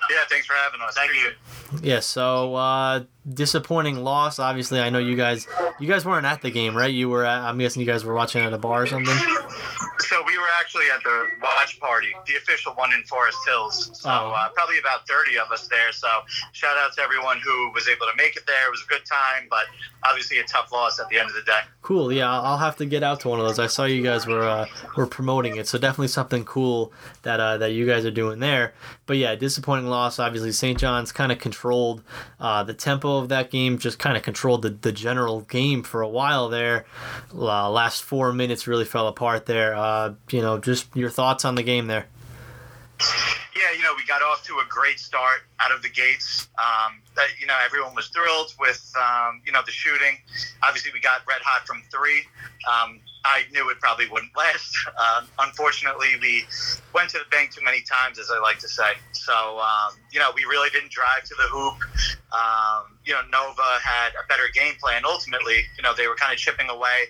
Yeah, 0.10 0.18
thanks 0.30 0.46
for 0.46 0.54
having 0.54 0.82
us. 0.82 0.96
Thank 0.96 1.14
you. 1.14 1.32
Yeah, 1.82 2.00
so 2.00 2.56
uh, 2.56 3.04
disappointing 3.32 3.98
loss. 3.98 4.40
Obviously, 4.40 4.80
I 4.80 4.90
know 4.90 5.00
you 5.00 5.16
guys. 5.16 5.48
You 5.80 5.88
guys 5.88 6.06
weren't 6.06 6.26
at 6.26 6.42
the 6.42 6.52
game, 6.52 6.76
right? 6.76 6.94
You 6.94 7.10
were. 7.10 7.26
At, 7.26 7.42
I'm 7.42 7.58
guessing 7.58 7.82
you 7.82 7.86
guys 7.86 8.06
were 8.06 8.14
watching 8.14 8.44
at 8.44 8.54
a 8.54 8.58
bar 8.58 8.84
or 8.84 8.88
something. 8.88 9.16
So 10.00 10.24
we 10.26 10.38
were 10.38 10.48
actually 10.60 10.86
at 10.94 11.02
the 11.04 11.28
watch 11.42 11.80
party, 11.80 12.14
the 12.28 12.36
official 12.36 12.74
one 12.74 12.94
in 12.94 13.04
Forest 13.04 13.38
Hills. 13.46 13.92
So 13.94 14.10
Oh. 14.10 14.32
uh, 14.36 14.50
probably 14.50 14.80
about 14.80 15.08
30 15.08 15.38
of 15.40 15.52
us 15.52 15.68
there. 15.68 15.92
So 15.92 16.08
shout 16.52 16.78
out 16.78 16.94
to 16.96 17.02
everyone 17.02 17.40
who 17.44 17.72
was 17.74 17.88
able 17.88 18.06
to 18.06 18.16
make 18.18 18.36
it 18.36 18.44
there. 18.48 18.68
It 18.68 18.72
was 18.72 18.84
a 18.84 18.88
good 18.88 19.06
time, 19.06 19.48
but 19.50 19.66
obviously 20.08 20.40
a 20.40 20.44
tough 20.44 20.72
loss 20.72 21.00
at 21.00 21.10
the 21.10 21.18
end 21.20 21.30
of 21.30 21.36
the 21.36 21.42
day. 21.44 21.60
Cool. 21.82 22.12
Yeah, 22.12 22.32
I'll 22.32 22.46
I'll 22.46 22.58
have 22.58 22.78
to 22.78 22.86
get 22.86 23.04
out 23.04 23.20
to 23.22 23.30
one 23.30 23.40
of 23.40 23.46
those. 23.46 23.60
I 23.60 23.68
saw 23.68 23.86
you 23.86 24.02
guys 24.04 24.26
were 24.28 24.44
uh, 24.44 24.66
were 24.98 25.06
promoting 25.08 25.58
it, 25.58 25.68
so 25.68 25.78
definitely 25.78 26.08
something 26.08 26.44
cool 26.46 26.92
that 27.24 27.40
uh, 27.40 27.58
that 27.58 27.72
you 27.74 27.86
guys 27.86 28.06
are 28.06 28.12
doing 28.12 28.40
there. 28.40 28.74
But 29.06 29.18
yeah, 29.18 29.36
disappointing 29.36 29.88
loss. 29.88 30.18
Obviously, 30.20 30.52
St. 30.52 30.80
John's 30.80 31.12
kind 31.12 31.32
of 31.32 31.38
controlled 31.40 32.02
uh, 32.40 32.64
the 32.64 32.74
tempo 32.74 33.18
of 33.18 33.30
that 33.30 33.52
game. 33.52 33.78
Just 33.78 34.00
kind 34.00 34.18
of 34.18 34.24
controlled 34.24 34.62
the, 34.64 34.70
the 34.70 34.92
general 34.92 35.42
game 35.42 35.84
for 35.84 36.02
a 36.02 36.08
while 36.08 36.50
there. 36.50 36.86
Uh, 37.34 37.70
last 37.70 38.04
four 38.04 38.34
minutes 38.34 38.68
really 38.68 38.86
fell 38.86 39.08
apart 39.08 39.46
there. 39.46 39.65
Uh, 39.74 40.14
you 40.32 40.42
know, 40.42 40.58
just 40.58 40.88
your 40.96 41.10
thoughts 41.10 41.46
on 41.46 41.56
the 41.56 41.64
game 41.64 41.88
there. 41.88 42.06
Yeah, 43.56 43.72
you 43.76 43.84
know, 43.84 43.94
we 43.96 44.06
got 44.06 44.22
off 44.22 44.44
to 44.46 44.54
a 44.56 44.66
great 44.68 45.00
start 45.00 45.42
out 45.60 45.72
of 45.72 45.82
the 45.82 45.90
gates. 45.90 46.50
Um, 46.60 47.02
that, 47.16 47.28
you 47.40 47.48
know, 47.48 47.56
everyone 47.64 47.96
was 47.96 48.08
thrilled 48.08 48.54
with, 48.60 48.94
um, 49.00 49.42
you 49.46 49.52
know, 49.52 49.62
the 49.66 49.72
shooting. 49.72 50.18
Obviously, 50.62 50.92
we 50.94 51.00
got 51.00 51.22
red 51.28 51.42
hot 51.42 51.66
from 51.66 51.82
three. 51.90 52.24
Um, 52.70 53.00
I 53.24 53.44
knew 53.52 53.70
it 53.70 53.80
probably 53.80 54.08
wouldn't 54.10 54.36
last. 54.36 54.76
Um, 54.96 55.28
unfortunately, 55.40 56.16
we 56.22 56.46
went 56.94 57.10
to 57.12 57.20
the 57.20 57.26
bank 57.30 57.52
too 57.52 57.64
many 57.64 57.82
times, 57.82 58.18
as 58.18 58.32
I 58.32 58.40
like 58.40 58.60
to 58.60 58.68
say. 58.68 58.94
So, 59.12 59.60
um, 59.60 59.94
you 60.12 60.20
know, 60.20 60.32
we 60.34 60.46
really 60.46 60.70
didn't 60.70 60.92
drive 60.92 61.24
to 61.26 61.36
the 61.36 61.44
hoop. 61.44 61.76
Um, 62.32 62.98
you 63.04 63.14
know, 63.14 63.22
Nova 63.32 63.80
had 63.84 64.14
a 64.14 64.26
better 64.28 64.44
game 64.54 64.76
plan. 64.80 65.04
Ultimately, 65.06 65.64
you 65.76 65.84
know, 65.84 65.94
they 65.94 66.08
were 66.08 66.16
kind 66.16 66.32
of 66.32 66.40
chipping 66.40 66.70
away. 66.70 67.08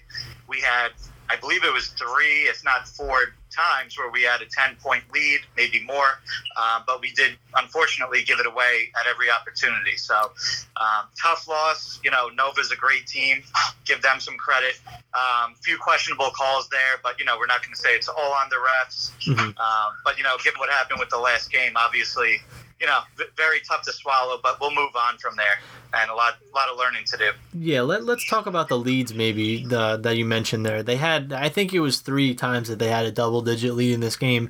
We 0.48 0.62
had, 0.62 0.90
I 1.30 1.36
believe 1.38 1.64
it 1.64 1.74
was 1.74 1.88
three, 1.88 2.48
if 2.48 2.64
not 2.64 2.88
four 2.88 3.34
times 3.52 3.98
where 3.98 4.12
we 4.12 4.22
had 4.22 4.42
a 4.42 4.46
10 4.46 4.76
point 4.76 5.04
lead, 5.14 5.40
maybe 5.56 5.84
more. 5.84 6.20
Um, 6.58 6.84
but 6.86 7.02
we 7.02 7.12
did, 7.12 7.38
unfortunately, 7.56 8.24
give 8.24 8.40
it 8.40 8.46
away 8.46 8.92
at 9.00 9.08
every 9.08 9.30
opportunity. 9.32 9.98
So, 9.98 10.32
um, 10.78 11.06
tough 11.22 11.48
loss. 11.48 12.00
You 12.04 12.12
know, 12.12 12.30
Nova's 12.36 12.72
a 12.72 12.76
great 12.76 13.08
team. 13.08 13.44
Give 13.86 14.02
them 14.02 14.20
some 14.20 14.38
credit. 14.38 14.80
Um, 15.14 15.56
few 15.62 15.78
questionable 15.78 16.32
calls 16.32 16.70
there, 16.70 17.00
but, 17.02 17.20
you 17.20 17.26
know, 17.26 17.38
we're 17.40 17.48
not 17.48 17.62
going 17.62 17.74
to 17.74 17.82
say 17.82 17.96
it's 17.96 18.10
all 18.10 18.34
on 18.34 18.50
the 18.50 18.58
refs. 18.58 19.12
Mhm. 19.22 19.58
Um, 19.60 19.94
but, 20.04 20.18
you 20.18 20.24
know, 20.24 20.38
given 20.44 20.60
what 20.60 20.70
happened 20.70 21.00
with 21.00 21.10
the 21.10 21.18
last 21.18 21.52
game, 21.52 21.74
obviously, 21.76 22.42
you 22.80 22.88
know, 22.88 23.00
very 23.38 23.60
tough 23.62 23.84
to 23.84 23.94
swallow, 23.94 24.40
but 24.44 24.60
we'll 24.60 24.74
move 24.74 24.96
on 24.96 25.18
from 25.18 25.36
there. 25.36 25.60
And 25.94 26.12
a 26.12 26.14
lot, 26.14 26.34
lot 26.54 26.68
of 26.70 26.78
learning 26.78 27.06
to 27.06 27.18
do. 27.18 27.32
Yeah, 27.54 27.82
let, 27.82 28.04
let's 28.04 28.28
talk 28.28 28.48
about 28.48 28.68
the 28.68 28.78
leads 28.78 29.14
maybe 29.14 29.66
the, 29.66 29.98
that 29.98 30.18
you 30.18 30.26
mentioned 30.26 30.66
there. 30.66 30.84
They 30.84 30.98
had, 30.98 31.32
I 31.32 31.48
think 31.48 31.74
it 31.74 31.80
was 31.80 32.00
three 32.00 32.36
times 32.36 32.68
that 32.68 32.80
they 32.80 32.90
had 32.90 33.06
a 33.06 33.12
double 33.12 33.42
digit 33.42 33.76
lead 33.76 33.94
in 33.94 34.02
this 34.02 34.18
game. 34.18 34.50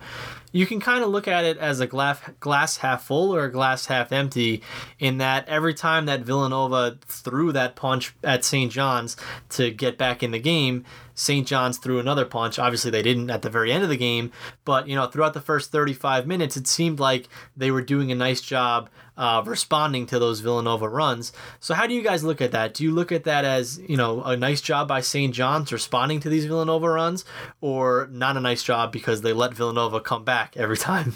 You 0.52 0.66
can 0.66 0.80
kind 0.80 1.04
of 1.04 1.10
look 1.10 1.28
at 1.28 1.44
it 1.44 1.58
as 1.58 1.82
a 1.82 1.88
glass, 1.88 2.20
glass 2.40 2.78
half 2.78 3.04
full 3.04 3.36
or 3.36 3.44
a 3.44 3.52
glass 3.52 3.88
half 3.88 4.12
empty, 4.12 4.64
in 4.98 5.18
that 5.20 5.48
every 5.48 5.74
time 5.74 6.06
that 6.06 6.22
Villanova 6.22 6.98
threw 7.06 7.52
that 7.52 7.76
punch 7.76 8.16
at 8.24 8.44
St. 8.46 8.72
John's 8.72 9.18
to 9.50 9.70
get 9.70 9.98
back 9.98 10.24
in 10.24 10.32
the 10.32 10.40
game, 10.40 10.86
St. 11.16 11.48
John's 11.48 11.78
threw 11.78 12.00
another 12.00 12.26
punch. 12.26 12.60
Obviously, 12.60 12.92
they 12.92 13.02
didn't 13.02 13.32
at 13.32 13.42
the 13.42 13.50
very 13.50 13.72
end 13.72 13.84
of 13.84 13.90
the 13.90 13.98
game, 13.98 14.32
but 14.66 14.88
you 14.88 14.96
know, 14.96 15.08
throughout 15.08 15.34
the 15.34 15.42
first 15.42 15.72
35 15.72 16.28
minutes, 16.28 16.56
it 16.56 16.68
seemed 16.68 17.00
like 17.00 17.28
they 17.58 17.72
were 17.72 17.82
doing 17.82 18.12
a 18.12 18.16
nice 18.16 18.42
job 18.42 18.90
uh, 19.18 19.42
responding 19.46 20.06
to 20.08 20.20
those 20.20 20.42
Villanova 20.42 20.88
runs. 20.90 21.32
So, 21.60 21.74
how 21.74 21.88
do 21.88 21.94
you 21.94 22.04
guys 22.04 22.24
look 22.24 22.42
at 22.42 22.52
that? 22.52 22.74
Do 22.74 22.84
you 22.84 22.92
look 22.92 23.12
at 23.12 23.24
that 23.24 23.46
as 23.46 23.80
you 23.80 23.98
know 23.98 24.22
a 24.24 24.38
nice 24.38 24.62
job 24.62 24.88
by 24.88 25.02
St. 25.02 25.34
John's 25.34 25.72
responding 25.72 26.20
to 26.20 26.30
these 26.30 26.46
Villanova 26.46 26.90
runs, 26.90 27.26
or 27.62 28.08
not 28.12 28.38
a 28.38 28.42
nice 28.42 28.62
job 28.62 28.92
because 28.92 29.22
they 29.22 29.34
let 29.34 29.54
Villanova 29.54 30.02
come 30.02 30.24
back 30.24 30.56
every 30.58 30.78
time? 30.92 31.14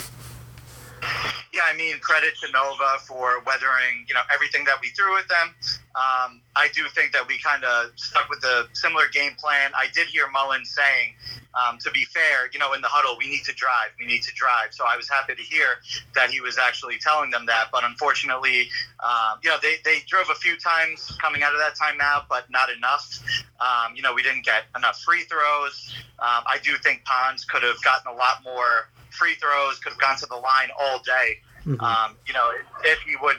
Yeah, 1.59 1.65
I 1.73 1.75
mean, 1.75 1.99
credit 1.99 2.35
to 2.39 2.51
Nova 2.53 2.99
for 3.05 3.43
weathering, 3.45 4.05
you 4.07 4.13
know, 4.13 4.21
everything 4.33 4.63
that 4.63 4.79
we 4.81 4.87
threw 4.89 5.17
at 5.17 5.27
them. 5.27 5.53
Um, 5.91 6.39
I 6.55 6.69
do 6.73 6.87
think 6.95 7.11
that 7.11 7.27
we 7.27 7.37
kind 7.39 7.65
of 7.65 7.91
stuck 7.97 8.29
with 8.29 8.39
the 8.39 8.69
similar 8.71 9.09
game 9.11 9.33
plan. 9.37 9.71
I 9.75 9.87
did 9.93 10.07
hear 10.07 10.29
Mullin 10.31 10.63
saying, 10.63 11.15
um, 11.59 11.77
to 11.79 11.91
be 11.91 12.05
fair, 12.05 12.49
you 12.53 12.59
know, 12.59 12.71
in 12.71 12.79
the 12.79 12.87
huddle, 12.87 13.17
we 13.19 13.27
need 13.27 13.43
to 13.43 13.51
drive, 13.51 13.91
we 13.99 14.05
need 14.05 14.21
to 14.21 14.31
drive. 14.35 14.71
So 14.71 14.85
I 14.87 14.95
was 14.95 15.09
happy 15.09 15.35
to 15.35 15.41
hear 15.41 15.83
that 16.15 16.29
he 16.29 16.39
was 16.39 16.57
actually 16.57 16.97
telling 16.97 17.29
them 17.29 17.45
that. 17.47 17.67
But 17.73 17.83
unfortunately, 17.83 18.69
um, 19.03 19.39
you 19.43 19.49
know, 19.49 19.57
they, 19.61 19.83
they 19.83 19.99
drove 20.07 20.29
a 20.31 20.35
few 20.35 20.55
times 20.55 21.11
coming 21.21 21.43
out 21.43 21.51
of 21.51 21.59
that 21.59 21.75
timeout, 21.75 22.29
but 22.29 22.49
not 22.49 22.69
enough. 22.69 23.19
Um, 23.59 23.97
you 23.97 24.01
know, 24.01 24.13
we 24.13 24.23
didn't 24.23 24.45
get 24.45 24.63
enough 24.77 25.01
free 25.01 25.23
throws. 25.23 25.93
Um, 26.19 26.47
I 26.47 26.57
do 26.63 26.77
think 26.77 27.03
Ponds 27.03 27.43
could 27.43 27.63
have 27.63 27.83
gotten 27.83 28.13
a 28.13 28.15
lot 28.15 28.45
more 28.45 28.87
free 29.09 29.35
throws, 29.35 29.79
could 29.79 29.91
have 29.91 29.99
gone 29.99 30.15
to 30.19 30.25
the 30.25 30.35
line 30.35 30.69
all 30.79 30.99
day. 30.99 31.39
Mhm. 31.65 31.81
Um, 31.81 32.15
you 32.25 32.33
know, 32.33 32.51
if 32.83 32.99
he 33.01 33.15
would 33.21 33.37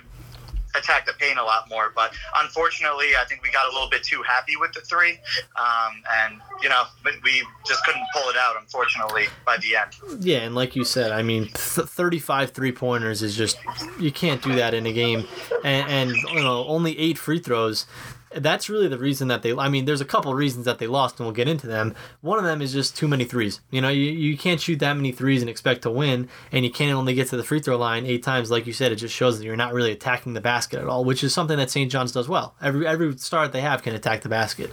attack 0.76 1.06
the 1.06 1.12
paint 1.14 1.38
a 1.38 1.42
lot 1.42 1.68
more. 1.68 1.92
But 1.94 2.12
unfortunately, 2.40 3.16
I 3.20 3.24
think 3.24 3.42
we 3.42 3.50
got 3.50 3.66
a 3.68 3.72
little 3.72 3.90
bit 3.90 4.02
too 4.02 4.22
happy 4.22 4.56
with 4.56 4.72
the 4.72 4.80
three, 4.80 5.18
um, 5.56 6.02
and 6.22 6.40
you 6.62 6.68
know, 6.68 6.84
we 7.24 7.42
just 7.66 7.84
couldn't 7.84 8.04
pull 8.14 8.28
it 8.30 8.36
out. 8.36 8.54
Unfortunately, 8.58 9.26
by 9.44 9.56
the 9.58 9.76
end. 9.76 9.96
Yeah, 10.24 10.38
and 10.38 10.54
like 10.54 10.76
you 10.76 10.84
said, 10.84 11.12
I 11.12 11.22
mean, 11.22 11.46
th- 11.46 11.88
35 11.88 12.50
three 12.52 12.72
pointers 12.72 13.22
is 13.22 13.36
just 13.36 13.58
you 13.98 14.12
can't 14.12 14.42
do 14.42 14.54
that 14.54 14.74
in 14.74 14.86
a 14.86 14.92
game, 14.92 15.26
and, 15.64 15.90
and 15.90 16.10
you 16.32 16.40
know 16.42 16.64
only 16.66 16.98
eight 16.98 17.18
free 17.18 17.38
throws. 17.40 17.86
That's 18.34 18.68
really 18.68 18.86
the 18.86 18.98
reason 18.98 19.26
that 19.28 19.42
they. 19.42 19.52
I 19.52 19.68
mean, 19.68 19.86
there's 19.86 20.00
a 20.00 20.04
couple 20.04 20.32
reasons 20.34 20.64
that 20.64 20.78
they 20.78 20.86
lost, 20.86 21.18
and 21.18 21.26
we'll 21.26 21.34
get 21.34 21.48
into 21.48 21.66
them. 21.66 21.96
One 22.20 22.38
of 22.38 22.44
them 22.44 22.62
is 22.62 22.72
just 22.72 22.96
too 22.96 23.08
many 23.08 23.24
threes. 23.24 23.60
You 23.70 23.80
know, 23.80 23.88
you, 23.88 24.10
you 24.10 24.38
can't 24.38 24.60
shoot 24.60 24.78
that 24.78 24.94
many 24.94 25.10
threes 25.10 25.42
and 25.42 25.50
expect 25.50 25.82
to 25.82 25.90
win, 25.90 26.28
and 26.52 26.64
you 26.64 26.70
can't 26.70 26.92
only 26.92 27.14
get 27.14 27.28
to 27.28 27.36
the 27.36 27.42
free 27.42 27.60
throw 27.60 27.76
line 27.76 28.06
eight 28.06 28.22
times. 28.22 28.50
Like 28.50 28.66
you 28.66 28.72
said, 28.72 28.92
it 28.92 28.96
just 28.96 29.14
shows 29.14 29.38
that 29.38 29.44
you're 29.44 29.56
not 29.56 29.72
really 29.72 29.90
attacking 29.90 30.34
the 30.34 30.40
basket 30.40 30.78
at 30.78 30.86
all, 30.86 31.04
which 31.04 31.24
is 31.24 31.34
something 31.34 31.56
that 31.56 31.70
St. 31.70 31.90
John's 31.90 32.12
does 32.12 32.28
well. 32.28 32.54
Every 32.62 32.86
every 32.86 33.18
star 33.18 33.46
that 33.46 33.52
they 33.52 33.62
have 33.62 33.82
can 33.82 33.94
attack 33.94 34.22
the 34.22 34.28
basket. 34.28 34.70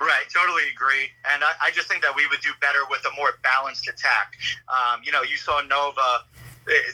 Right, 0.00 0.24
totally 0.32 0.62
agree. 0.72 1.10
And 1.34 1.44
I, 1.44 1.52
I 1.66 1.70
just 1.72 1.88
think 1.88 2.02
that 2.02 2.16
we 2.16 2.26
would 2.28 2.40
do 2.40 2.50
better 2.60 2.78
with 2.88 3.04
a 3.04 3.14
more 3.16 3.38
balanced 3.42 3.86
attack. 3.86 4.34
Um, 4.68 5.00
you 5.04 5.12
know, 5.12 5.22
you 5.22 5.36
saw 5.36 5.60
Nova, 5.60 6.24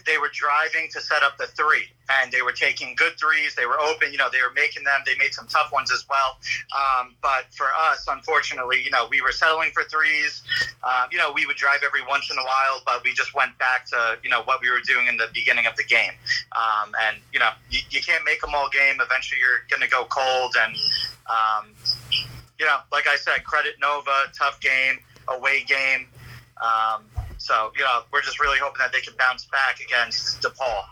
they, 0.06 0.18
were 0.18 0.30
driving 0.32 0.88
to 0.92 1.00
set 1.00 1.22
up 1.22 1.36
the 1.38 1.46
three, 1.46 1.84
and 2.08 2.32
they 2.32 2.42
were 2.42 2.52
taking 2.52 2.94
good 2.96 3.12
threes. 3.18 3.54
They 3.54 3.66
were 3.66 3.78
open, 3.80 4.12
you 4.12 4.18
know, 4.18 4.28
they 4.30 4.40
were 4.40 4.52
making 4.54 4.84
them. 4.84 5.00
They 5.04 5.16
made 5.16 5.34
some 5.34 5.46
tough 5.46 5.72
ones 5.72 5.92
as 5.92 6.04
well. 6.08 6.38
Um, 6.72 7.14
but 7.22 7.46
for 7.54 7.66
us, 7.90 8.06
unfortunately, 8.08 8.82
you 8.82 8.90
know, 8.90 9.06
we 9.10 9.20
were 9.20 9.32
settling 9.32 9.70
for 9.72 9.84
threes. 9.84 10.42
Uh, 10.82 11.06
you 11.10 11.18
know, 11.18 11.32
we 11.32 11.46
would 11.46 11.56
drive 11.56 11.80
every 11.84 12.02
once 12.08 12.30
in 12.30 12.38
a 12.38 12.42
while, 12.42 12.82
but 12.86 13.04
we 13.04 13.12
just 13.12 13.34
went 13.34 13.56
back 13.58 13.86
to, 13.86 14.18
you 14.22 14.30
know, 14.30 14.42
what 14.42 14.60
we 14.62 14.70
were 14.70 14.80
doing 14.86 15.06
in 15.06 15.16
the 15.16 15.28
beginning 15.34 15.66
of 15.66 15.76
the 15.76 15.84
game. 15.84 16.12
Um, 16.56 16.94
and, 17.02 17.16
you 17.32 17.38
know, 17.38 17.50
you, 17.70 17.80
you 17.90 18.00
can't 18.00 18.24
make 18.24 18.40
them 18.40 18.54
all 18.54 18.68
game. 18.70 18.96
Eventually, 19.00 19.40
you're 19.40 19.64
going 19.68 19.82
to 19.82 19.88
go 19.88 20.04
cold. 20.04 20.54
And, 20.58 20.76
um, 21.28 21.74
you 22.58 22.64
know, 22.64 22.78
like 22.92 23.06
I 23.06 23.16
said, 23.16 23.44
credit 23.44 23.74
Nova, 23.80 24.24
tough 24.36 24.60
game, 24.60 24.98
away 25.28 25.64
game. 25.64 26.06
Um, 26.62 27.04
so, 27.38 27.72
you 27.76 27.82
know, 27.82 28.02
we're 28.12 28.22
just 28.22 28.40
really 28.40 28.58
hoping 28.58 28.78
that 28.80 28.92
they 28.92 29.00
can 29.00 29.14
bounce 29.18 29.46
back 29.46 29.80
against 29.80 30.42
DePaul. 30.42 30.84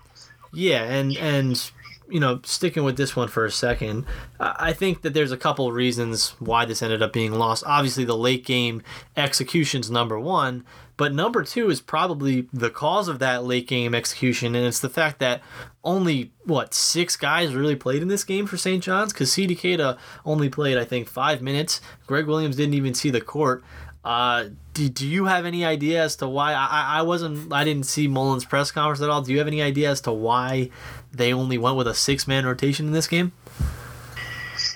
Yeah, 0.52 0.84
and 0.84 1.16
and 1.16 1.70
you 2.08 2.20
know, 2.20 2.40
sticking 2.44 2.84
with 2.84 2.96
this 2.96 3.16
one 3.16 3.28
for 3.28 3.44
a 3.44 3.50
second, 3.50 4.04
I 4.38 4.72
think 4.72 5.02
that 5.02 5.14
there's 5.14 5.32
a 5.32 5.38
couple 5.38 5.66
of 5.66 5.74
reasons 5.74 6.34
why 6.38 6.64
this 6.64 6.82
ended 6.82 7.02
up 7.02 7.12
being 7.12 7.32
lost. 7.32 7.64
Obviously, 7.66 8.04
the 8.04 8.16
late 8.16 8.44
game 8.44 8.82
execution's 9.16 9.90
number 9.90 10.20
one, 10.20 10.64
but 10.96 11.14
number 11.14 11.42
two 11.42 11.70
is 11.70 11.80
probably 11.80 12.46
the 12.52 12.70
cause 12.70 13.08
of 13.08 13.18
that 13.20 13.44
late 13.44 13.66
game 13.66 13.94
execution, 13.94 14.54
and 14.54 14.66
it's 14.66 14.80
the 14.80 14.88
fact 14.88 15.18
that 15.20 15.42
only 15.82 16.30
what 16.44 16.74
six 16.74 17.16
guys 17.16 17.54
really 17.54 17.76
played 17.76 18.02
in 18.02 18.08
this 18.08 18.24
game 18.24 18.46
for 18.46 18.56
St. 18.56 18.82
John's 18.82 19.12
because 19.12 19.30
Sedee 19.30 19.58
Keita 19.58 19.98
only 20.24 20.48
played 20.48 20.78
I 20.78 20.84
think 20.84 21.08
five 21.08 21.42
minutes. 21.42 21.80
Greg 22.06 22.26
Williams 22.26 22.56
didn't 22.56 22.74
even 22.74 22.94
see 22.94 23.10
the 23.10 23.20
court. 23.20 23.64
Uh, 24.04 24.46
do, 24.74 24.88
do 24.88 25.06
you 25.06 25.24
have 25.26 25.46
any 25.46 25.64
idea 25.64 26.02
as 26.02 26.16
to 26.16 26.28
why? 26.28 26.52
I, 26.52 26.98
I- 26.98 27.02
wasn't, 27.02 27.52
I 27.52 27.64
didn't 27.64 27.86
see 27.86 28.06
Mullins' 28.06 28.44
press 28.44 28.70
conference 28.70 29.00
at 29.00 29.08
all. 29.08 29.22
Do 29.22 29.32
you 29.32 29.38
have 29.38 29.46
any 29.46 29.62
idea 29.62 29.90
as 29.90 30.00
to 30.02 30.12
why 30.12 30.70
they 31.12 31.32
only 31.32 31.56
went 31.58 31.76
with 31.76 31.88
a 31.88 31.94
six 31.94 32.26
man 32.28 32.44
rotation 32.44 32.86
in 32.86 32.92
this 32.92 33.06
game? 33.06 33.32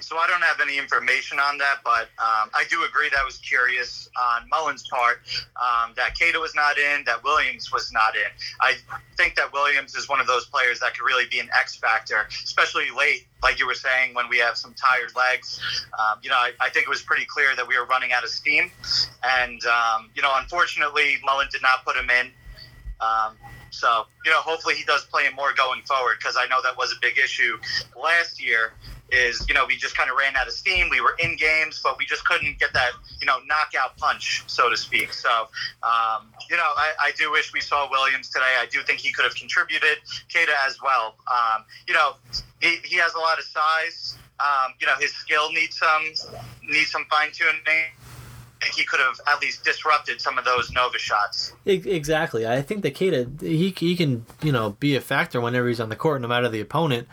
So 0.09 0.17
I 0.17 0.27
don't 0.27 0.41
have 0.41 0.59
any 0.63 0.79
information 0.79 1.39
on 1.39 1.59
that, 1.59 1.81
but 1.85 2.09
um, 2.17 2.49
I 2.55 2.65
do 2.71 2.83
agree 2.85 3.11
that 3.13 3.27
was 3.27 3.37
curious 3.37 4.09
on 4.19 4.49
Mullin's 4.49 4.89
part 4.89 5.21
um, 5.61 5.93
that 5.97 6.17
Keita 6.17 6.41
was 6.41 6.55
not 6.55 6.79
in, 6.79 7.05
that 7.05 7.23
Williams 7.23 7.71
was 7.71 7.93
not 7.93 8.17
in. 8.17 8.31
I 8.59 8.77
think 9.19 9.35
that 9.35 9.53
Williams 9.53 9.95
is 9.95 10.09
one 10.09 10.19
of 10.19 10.27
those 10.27 10.47
players 10.47 10.81
that 10.81 10.97
could 10.97 11.05
really 11.05 11.27
be 11.31 11.41
an 11.41 11.51
X 11.55 11.77
factor, 11.77 12.27
especially 12.43 12.87
late, 12.97 13.27
like 13.43 13.59
you 13.59 13.67
were 13.67 13.75
saying, 13.75 14.15
when 14.15 14.31
we 14.31 14.39
have 14.39 14.57
some 14.57 14.73
tired 14.73 15.15
legs. 15.15 15.61
Um, 15.99 16.21
you 16.23 16.31
know, 16.31 16.37
I, 16.37 16.53
I 16.59 16.71
think 16.71 16.87
it 16.87 16.89
was 16.89 17.03
pretty 17.03 17.27
clear 17.27 17.55
that 17.55 17.69
we 17.69 17.79
were 17.79 17.85
running 17.85 18.15
out 18.15 18.25
of 18.25 18.31
steam, 18.31 18.71
and 19.23 19.61
um, 19.67 20.09
you 20.15 20.23
know, 20.23 20.33
unfortunately, 20.37 21.19
Mullin 21.23 21.49
did 21.53 21.61
not 21.61 21.85
put 21.85 21.97
him 21.97 22.09
in. 22.09 22.31
Um, 23.03 23.37
so, 23.71 24.07
you 24.25 24.31
know, 24.31 24.41
hopefully 24.41 24.75
he 24.75 24.85
does 24.85 25.05
play 25.05 25.25
him 25.25 25.35
more 25.35 25.53
going 25.53 25.83
forward 25.83 26.17
because 26.19 26.39
I 26.41 26.47
know 26.47 26.63
that 26.63 26.79
was 26.79 26.93
a 26.93 26.97
big 27.03 27.19
issue 27.19 27.59
last 27.95 28.43
year. 28.43 28.73
Is 29.11 29.45
you 29.49 29.55
know 29.55 29.65
we 29.67 29.77
just 29.77 29.97
kind 29.97 30.11
of 30.11 30.17
ran 30.17 30.37
out 30.37 30.47
of 30.47 30.53
steam. 30.53 30.89
We 30.91 31.01
were 31.01 31.17
in 31.19 31.37
games, 31.37 31.81
but 31.83 31.99
we 31.99 32.07
just 32.07 32.25
couldn't 32.25 32.59
get 32.59 32.73
that 32.75 32.91
you 33.21 33.27
know 33.27 33.39
knockout 33.47 33.97
punch, 33.97 34.45
so 34.47 34.69
to 34.69 34.77
speak. 34.77 35.13
So 35.13 35.31
um, 35.83 36.31
you 36.51 36.57
know 36.57 36.63
I, 36.77 36.93
I 37.01 37.13
do 37.17 37.31
wish 37.31 37.53
we 37.53 37.61
saw 37.61 37.89
Williams 37.91 38.29
today. 38.29 38.57
I 38.59 38.67
do 38.67 38.83
think 38.83 39.01
he 39.01 39.13
could 39.13 39.25
have 39.25 39.35
contributed. 39.35 39.99
Keita 40.29 40.55
as 40.67 40.79
well. 40.83 41.17
Um, 41.31 41.65
you 41.87 41.95
know 41.95 42.15
he, 42.61 42.77
he 42.85 42.97
has 42.97 43.15
a 43.15 43.19
lot 43.19 43.39
of 43.39 43.45
size. 43.45 44.17
Um, 44.41 44.75
you 44.81 44.87
know 44.87 44.95
his 44.99 45.15
skill 45.15 45.51
needs 45.53 45.79
some 45.79 46.39
needs 46.63 46.91
some 46.91 47.05
fine 47.11 47.31
tuning. 47.33 47.85
I 48.61 48.65
think 48.65 48.75
he 48.75 48.85
could 48.85 48.99
have 48.99 49.21
at 49.29 49.41
least 49.41 49.65
disrupted 49.65 50.21
some 50.21 50.37
of 50.37 50.45
those 50.45 50.73
Nova 50.73 50.99
shots. 50.99 51.53
Exactly. 51.65 52.47
I 52.47 52.61
think 52.61 52.83
that 52.83 52.95
Keita 52.95 53.41
he 53.41 53.71
he 53.71 53.97
can 53.97 54.27
you 54.43 54.51
know 54.51 54.71
be 54.71 54.97
a 54.97 55.01
factor 55.01 55.41
whenever 55.41 55.69
he's 55.69 55.81
on 55.81 55.89
the 55.89 55.97
court, 55.97 56.21
no 56.21 56.29
matter 56.29 56.49
the 56.49 56.61
opponent. 56.61 57.07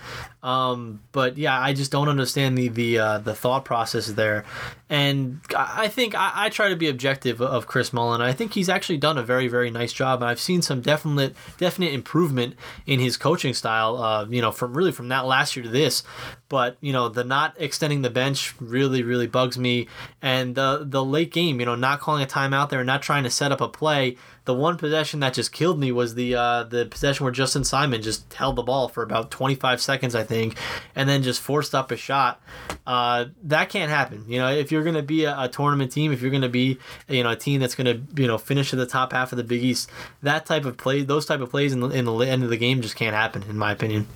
Um, 0.45 1.01
but 1.11 1.39
yeah, 1.39 1.59
I 1.59 1.73
just 1.73 1.91
don't 1.91 2.07
understand 2.07 2.55
the 2.55 2.67
the 2.67 2.99
uh, 2.99 3.17
the 3.17 3.33
thought 3.33 3.65
process 3.65 4.05
there, 4.05 4.45
and 4.91 5.39
I 5.57 5.87
think 5.87 6.13
I, 6.13 6.31
I 6.35 6.49
try 6.49 6.69
to 6.69 6.75
be 6.75 6.87
objective 6.87 7.41
of 7.41 7.65
Chris 7.65 7.91
Mullin. 7.91 8.21
I 8.21 8.31
think 8.31 8.53
he's 8.53 8.69
actually 8.69 8.97
done 8.97 9.17
a 9.17 9.23
very 9.23 9.47
very 9.47 9.71
nice 9.71 9.91
job. 9.91 10.21
And 10.21 10.29
I've 10.29 10.39
seen 10.39 10.61
some 10.61 10.81
definite 10.81 11.35
definite 11.57 11.93
improvement 11.93 12.57
in 12.85 12.99
his 12.99 13.17
coaching 13.17 13.55
style. 13.55 13.97
Uh, 13.97 14.27
you 14.29 14.39
know, 14.39 14.51
from 14.51 14.77
really 14.77 14.91
from 14.91 15.07
that 15.07 15.25
last 15.25 15.55
year 15.55 15.63
to 15.63 15.69
this, 15.71 16.03
but 16.47 16.77
you 16.79 16.93
know 16.93 17.09
the 17.09 17.23
not 17.23 17.55
extending 17.57 18.03
the 18.03 18.11
bench 18.11 18.53
really 18.59 19.01
really 19.01 19.25
bugs 19.25 19.57
me, 19.57 19.87
and 20.21 20.53
the 20.53 20.85
the 20.87 21.03
late 21.03 21.33
game, 21.33 21.59
you 21.59 21.65
know, 21.65 21.73
not 21.73 21.99
calling 21.99 22.21
a 22.21 22.27
timeout 22.27 22.69
there, 22.69 22.83
not 22.83 23.01
trying 23.01 23.23
to 23.23 23.31
set 23.31 23.51
up 23.51 23.61
a 23.61 23.67
play 23.67 24.15
the 24.45 24.53
one 24.53 24.77
possession 24.77 25.19
that 25.19 25.33
just 25.33 25.51
killed 25.51 25.79
me 25.79 25.91
was 25.91 26.15
the 26.15 26.35
uh, 26.35 26.63
the 26.63 26.85
possession 26.85 27.23
where 27.23 27.33
Justin 27.33 27.63
Simon 27.63 28.01
just 28.01 28.31
held 28.33 28.55
the 28.55 28.63
ball 28.63 28.87
for 28.87 29.03
about 29.03 29.31
25 29.31 29.81
seconds, 29.81 30.15
I 30.15 30.23
think, 30.23 30.55
and 30.95 31.09
then 31.09 31.23
just 31.23 31.41
forced 31.41 31.73
up 31.73 31.91
a 31.91 31.97
shot. 31.97 32.41
Uh, 32.85 33.25
that 33.43 33.69
can't 33.69 33.89
happen. 33.89 34.23
You 34.27 34.39
know, 34.39 34.49
if 34.49 34.71
you're 34.71 34.83
going 34.83 34.95
to 34.95 35.03
be 35.03 35.25
a, 35.25 35.35
a 35.37 35.49
tournament 35.49 35.91
team, 35.91 36.13
if 36.13 36.21
you're 36.21 36.31
going 36.31 36.43
to 36.43 36.49
be 36.49 36.77
you 37.09 37.23
know 37.23 37.31
a 37.31 37.35
team 37.35 37.59
that's 37.59 37.75
going 37.75 37.87
to 37.87 38.21
you 38.21 38.27
know 38.27 38.37
finish 38.37 38.71
in 38.71 38.79
the 38.79 38.85
top 38.85 39.13
half 39.13 39.31
of 39.31 39.37
the 39.37 39.43
Big 39.43 39.63
East, 39.63 39.89
that 40.21 40.45
type 40.45 40.65
of 40.65 40.77
play, 40.77 41.01
those 41.01 41.25
type 41.25 41.41
of 41.41 41.49
plays 41.49 41.73
in 41.73 41.79
the, 41.79 41.89
in 41.89 42.05
the 42.05 42.13
end 42.19 42.43
of 42.43 42.49
the 42.49 42.57
game 42.57 42.81
just 42.81 42.95
can't 42.95 43.15
happen, 43.15 43.43
in 43.49 43.57
my 43.57 43.71
opinion. 43.71 44.07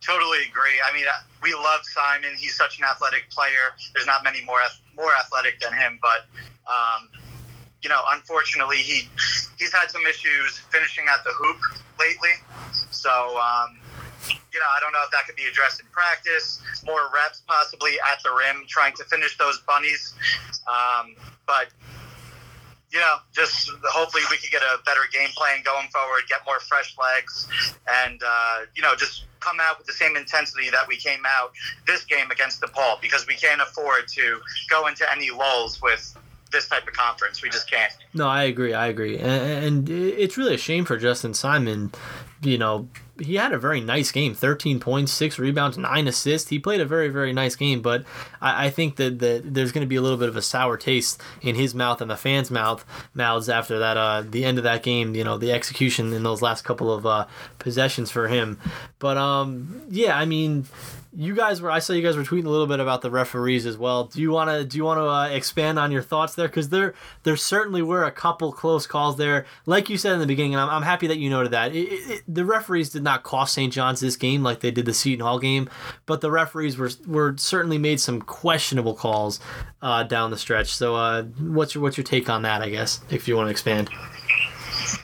Totally 0.00 0.38
agree. 0.48 0.80
I 0.90 0.96
mean, 0.96 1.04
uh, 1.06 1.20
we 1.42 1.52
love 1.52 1.80
Simon. 1.82 2.30
He's 2.38 2.56
such 2.56 2.78
an 2.78 2.84
athletic 2.84 3.28
player. 3.28 3.76
There's 3.94 4.06
not 4.06 4.24
many 4.24 4.42
more 4.46 4.60
more 4.96 5.12
athletic 5.14 5.60
than 5.60 5.74
him, 5.74 5.98
but 6.00 6.24
um, 6.66 7.08
you 7.82 7.88
know, 7.88 8.00
unfortunately, 8.12 8.78
he 8.78 9.08
he's 9.58 9.72
had 9.72 9.90
some 9.90 10.06
issues 10.06 10.58
finishing 10.70 11.04
at 11.12 11.24
the 11.24 11.30
hoop 11.32 11.58
lately. 11.98 12.34
So, 12.90 13.10
um, 13.10 13.78
you 14.28 14.58
know, 14.58 14.70
I 14.76 14.80
don't 14.80 14.92
know 14.92 15.00
if 15.04 15.10
that 15.12 15.26
could 15.26 15.36
be 15.36 15.46
addressed 15.46 15.80
in 15.80 15.86
practice. 15.92 16.60
More 16.84 17.10
reps, 17.14 17.42
possibly 17.46 17.92
at 18.12 18.22
the 18.22 18.30
rim, 18.30 18.64
trying 18.68 18.94
to 18.96 19.04
finish 19.04 19.36
those 19.38 19.58
bunnies. 19.66 20.14
Um, 20.68 21.14
but 21.46 21.68
you 22.92 22.98
know, 22.98 23.16
just 23.32 23.70
hopefully 23.84 24.24
we 24.30 24.36
could 24.36 24.50
get 24.50 24.62
a 24.62 24.82
better 24.84 25.02
game 25.12 25.28
plan 25.36 25.62
going 25.64 25.86
forward, 25.88 26.22
get 26.28 26.40
more 26.44 26.58
fresh 26.60 26.96
legs, 26.98 27.46
and 28.04 28.20
uh, 28.24 28.60
you 28.74 28.82
know, 28.82 28.94
just 28.96 29.24
come 29.38 29.58
out 29.60 29.78
with 29.78 29.86
the 29.86 29.92
same 29.92 30.16
intensity 30.16 30.68
that 30.70 30.86
we 30.86 30.96
came 30.96 31.20
out 31.26 31.52
this 31.86 32.04
game 32.04 32.30
against 32.30 32.60
DePaul 32.60 33.00
because 33.00 33.26
we 33.26 33.34
can't 33.34 33.62
afford 33.62 34.06
to 34.08 34.40
go 34.68 34.86
into 34.86 35.10
any 35.12 35.30
lulls 35.30 35.80
with 35.80 36.14
this 36.52 36.68
type 36.68 36.86
of 36.86 36.92
conference. 36.94 37.42
We 37.42 37.50
just 37.50 37.70
can't. 37.70 37.92
No, 38.14 38.26
I 38.26 38.44
agree. 38.44 38.74
I 38.74 38.88
agree, 38.88 39.18
and, 39.18 39.88
it's 39.88 40.36
really 40.36 40.54
a 40.54 40.58
shame 40.58 40.84
for 40.84 40.96
Justin 40.96 41.34
Simon. 41.34 41.92
You 42.42 42.56
know, 42.56 42.88
he 43.20 43.34
had 43.36 43.52
a 43.52 43.58
very 43.58 43.80
nice 43.80 44.10
game 44.10 44.34
13 44.34 44.80
points, 44.80 45.12
six 45.12 45.38
rebounds, 45.38 45.76
nine 45.76 46.08
assists. 46.08 46.48
He 46.48 46.58
played 46.58 46.80
a 46.80 46.86
very, 46.86 47.08
very 47.08 47.32
nice 47.32 47.54
game, 47.54 47.82
but 47.82 48.04
I, 48.40 48.66
I 48.66 48.70
think 48.70 48.96
that, 48.96 49.18
that 49.18 49.54
there's 49.54 49.72
going 49.72 49.84
to 49.84 49.88
be 49.88 49.96
a 49.96 50.02
little 50.02 50.16
bit 50.16 50.28
of 50.28 50.36
a 50.36 50.42
sour 50.42 50.76
taste 50.76 51.20
in 51.42 51.54
his 51.54 51.74
mouth 51.74 52.00
and 52.00 52.10
the 52.10 52.16
fans' 52.16 52.50
mouth 52.50 52.84
mouths 53.14 53.48
after 53.48 53.78
that. 53.78 53.96
Uh, 53.96 54.22
the 54.22 54.44
end 54.44 54.58
of 54.58 54.64
that 54.64 54.82
game, 54.82 55.14
you 55.14 55.24
know, 55.24 55.36
the 55.36 55.52
execution 55.52 56.12
in 56.12 56.22
those 56.22 56.40
last 56.40 56.62
couple 56.62 56.92
of 56.92 57.04
uh, 57.04 57.26
possessions 57.58 58.10
for 58.10 58.28
him. 58.28 58.58
But 58.98 59.16
um, 59.18 59.82
yeah, 59.90 60.16
I 60.16 60.24
mean, 60.24 60.66
you 61.12 61.34
guys 61.34 61.60
were 61.60 61.70
I 61.70 61.80
saw 61.80 61.92
you 61.92 62.02
guys 62.02 62.16
were 62.16 62.22
tweeting 62.22 62.44
a 62.44 62.50
little 62.50 62.66
bit 62.66 62.78
about 62.78 63.02
the 63.02 63.10
referees 63.10 63.66
as 63.66 63.76
well. 63.76 64.04
Do 64.04 64.20
you 64.20 64.30
want 64.30 64.50
to 64.50 64.64
do 64.64 64.78
you 64.78 64.84
want 64.84 64.98
to 64.98 65.08
uh, 65.08 65.28
expand 65.28 65.78
on 65.78 65.90
your 65.90 66.02
thoughts 66.02 66.34
there 66.34 66.48
cuz 66.48 66.68
there 66.68 66.94
there 67.24 67.36
certainly 67.36 67.82
were 67.82 68.04
a 68.04 68.12
couple 68.12 68.52
close 68.52 68.86
calls 68.86 69.16
there. 69.16 69.44
Like 69.66 69.90
you 69.90 69.98
said 69.98 70.12
in 70.12 70.20
the 70.20 70.26
beginning 70.26 70.54
and 70.54 70.60
I'm, 70.60 70.70
I'm 70.70 70.82
happy 70.82 71.08
that 71.08 71.18
you 71.18 71.28
noted 71.28 71.50
that. 71.52 71.74
It, 71.74 71.88
it, 71.88 72.22
the 72.28 72.44
referees 72.44 72.90
did 72.90 73.02
not 73.02 73.24
cost 73.24 73.54
St. 73.54 73.72
John's 73.72 74.00
this 74.00 74.16
game 74.16 74.42
like 74.42 74.60
they 74.60 74.70
did 74.70 74.86
the 74.86 74.94
Seton 74.94 75.24
Hall 75.24 75.38
game, 75.38 75.68
but 76.06 76.20
the 76.20 76.30
referees 76.30 76.78
were 76.78 76.90
were 77.06 77.34
certainly 77.36 77.78
made 77.78 78.00
some 78.00 78.22
questionable 78.22 78.94
calls 78.94 79.40
uh, 79.82 80.04
down 80.04 80.30
the 80.30 80.38
stretch. 80.38 80.68
So 80.68 80.94
uh, 80.94 81.24
what's 81.40 81.74
your 81.74 81.82
what's 81.82 81.96
your 81.96 82.04
take 82.04 82.28
on 82.30 82.42
that, 82.42 82.62
I 82.62 82.68
guess, 82.68 83.00
if 83.10 83.26
you 83.26 83.36
want 83.36 83.48
to 83.48 83.50
expand? 83.50 83.90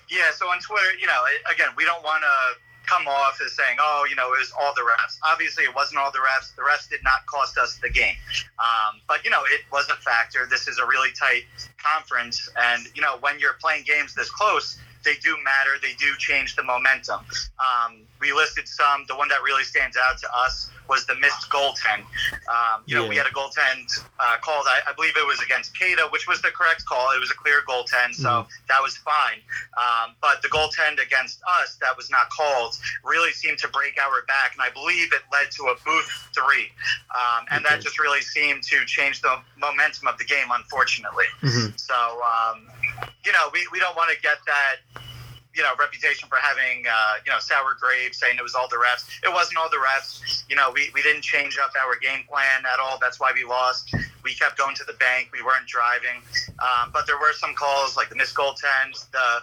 Yeah, 0.09 0.31
so 0.35 0.47
on 0.47 0.59
Twitter, 0.61 0.95
you 1.01 1.07
know, 1.07 1.23
again, 1.53 1.69
we 1.77 1.85
don't 1.85 2.03
want 2.03 2.23
to 2.23 2.66
come 2.87 3.07
off 3.07 3.41
as 3.45 3.53
saying, 3.53 3.77
oh, 3.81 4.07
you 4.09 4.17
know, 4.17 4.33
it 4.33 4.39
was 4.39 4.53
all 4.59 4.75
the 4.75 4.83
refs. 4.83 5.19
Obviously, 5.25 5.65
it 5.65 5.75
wasn't 5.75 5.99
all 6.01 6.11
the 6.11 6.19
refs. 6.19 6.55
The 6.55 6.63
refs 6.63 6.89
did 6.89 7.03
not 7.05 7.27
cost 7.27 7.59
us 7.59 7.79
the 7.83 7.91
game. 7.91 8.17
Um, 8.59 9.01
but, 9.09 9.25
you 9.25 9.31
know, 9.31 9.43
it 9.47 9.63
was 9.73 9.89
a 9.89 9.97
factor. 9.97 10.47
This 10.49 10.69
is 10.69 10.79
a 10.79 10.87
really 10.87 11.11
tight 11.13 11.45
conference. 11.79 12.49
And, 12.57 12.87
you 12.95 13.03
know, 13.03 13.17
when 13.21 13.39
you're 13.39 13.55
playing 13.61 13.85
games 13.85 14.15
this 14.15 14.31
close, 14.31 14.79
they 15.07 15.15
do 15.23 15.37
matter. 15.43 15.79
They 15.81 15.95
do 15.95 16.15
change 16.19 16.57
the 16.57 16.65
momentum. 16.65 17.21
Um, 17.59 18.03
we 18.21 18.33
listed 18.33 18.67
some. 18.69 19.05
The 19.09 19.17
one 19.17 19.29
that 19.29 19.43
really 19.43 19.63
stands 19.65 19.97
out 19.97 20.19
to 20.19 20.29
us 20.45 20.69
was 20.89 21.07
the 21.07 21.15
missed 21.17 21.49
goaltend. 21.51 22.05
Um, 22.49 22.83
you 22.87 22.95
know, 22.95 23.07
we 23.07 23.17
had 23.17 23.27
a 23.27 23.31
goaltend 23.31 23.87
uh, 24.21 24.37
called. 24.43 24.67
I, 24.69 24.91
I 24.91 24.93
believe 24.95 25.17
it 25.17 25.27
was 25.27 25.41
against 25.41 25.75
Keita, 25.75 26.11
which 26.13 26.29
was 26.29 26.43
the 26.43 26.51
correct 26.51 26.85
call. 26.87 27.11
It 27.15 27.21
was 27.21 27.31
a 27.31 27.35
clear 27.35 27.63
goaltend, 27.69 28.15
so 28.15 28.47
that 28.69 28.81
was 28.83 28.97
fine. 28.99 29.41
Um, 29.77 30.15
but 30.21 30.43
the 30.43 30.49
goaltend 30.49 31.03
against 31.03 31.41
us 31.61 31.77
that 31.81 31.97
was 31.97 32.11
not 32.11 32.29
called 32.31 32.75
really 33.05 33.33
seemed 33.33 33.59
to 33.59 33.69
break 33.69 33.99
our 34.01 34.23
back, 34.27 34.53
and 34.55 34.63
I 34.63 34.71
believe 34.71 35.13
it 35.13 35.23
led 35.33 35.51
to 35.53 35.63
a 35.65 35.77
Booth 35.85 36.29
three, 36.35 36.71
um, 37.15 37.47
and 37.51 37.65
that 37.65 37.81
just 37.81 37.99
really 37.99 38.21
seemed 38.21 38.63
to 38.65 38.85
change 38.87 39.23
the 39.23 39.39
momentum 39.57 40.09
of 40.09 40.19
the 40.19 40.25
game, 40.25 40.49
unfortunately. 40.51 41.27
Mhm. 41.43 41.79
So, 41.79 41.95
um, 41.95 42.69
you 43.25 43.33
know, 43.33 43.51
we, 43.53 43.67
we 43.73 43.79
don't 43.79 43.97
want 43.97 44.11
to 44.15 44.21
get 44.23 44.39
that, 44.47 44.77
you 45.55 45.63
know, 45.63 45.73
reputation 45.79 46.29
for 46.29 46.37
having, 46.37 46.85
uh, 46.87 47.15
you 47.25 47.33
know, 47.33 47.39
sour 47.39 47.75
grapes, 47.81 48.21
saying 48.21 48.37
it 48.39 48.43
was 48.43 48.55
all 48.55 48.69
the 48.69 48.77
refs. 48.77 49.09
It 49.25 49.33
wasn't 49.33 49.59
all 49.59 49.71
the 49.71 49.81
refs. 49.81 50.45
You 50.49 50.57
know, 50.57 50.71
we, 50.73 50.91
we 50.95 51.03
didn't 51.03 51.23
change 51.23 51.59
up 51.59 51.73
our 51.81 51.97
game 51.97 52.25
plan 52.29 52.65
at 52.71 52.79
all. 52.79 52.99
That's 53.01 53.19
why 53.19 53.33
we 53.35 53.45
lost. 53.45 53.95
We 54.23 54.35
kept 54.35 54.59
going 54.59 54.77
to 54.77 54.85
the 54.85 54.93
bank. 54.95 55.31
We 55.33 55.43
weren't 55.43 55.67
driving. 55.67 56.21
Um, 56.61 56.91
but 56.93 57.07
there 57.07 57.19
were 57.19 57.33
some 57.33 57.55
calls 57.55 57.97
like 57.97 58.11
the 58.11 58.17
missed 58.17 58.35
goaltend, 58.35 59.11
the 59.13 59.43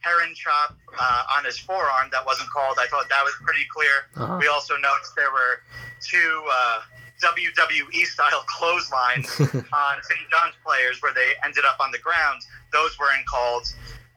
Heron 0.00 0.32
chop 0.34 0.76
uh, 0.98 1.36
on 1.36 1.44
his 1.44 1.58
forearm 1.58 2.08
that 2.12 2.24
wasn't 2.24 2.48
called. 2.50 2.78
I 2.80 2.86
thought 2.86 3.08
that 3.08 3.24
was 3.24 3.34
pretty 3.42 3.66
clear. 3.72 4.06
Uh-huh. 4.16 4.38
We 4.40 4.46
also 4.46 4.74
noticed 4.76 5.16
there 5.16 5.32
were 5.32 5.60
two 6.00 6.44
uh, 6.50 6.80
WWE 7.22 8.04
style 8.04 8.44
clotheslines 8.46 9.28
on 9.40 9.94
St. 10.02 10.20
John's 10.30 10.54
players 10.64 11.00
where 11.02 11.12
they 11.14 11.32
ended 11.44 11.64
up 11.64 11.78
on 11.80 11.90
the 11.92 11.98
ground. 11.98 12.42
Those 12.72 12.98
weren't 12.98 13.26
called. 13.26 13.66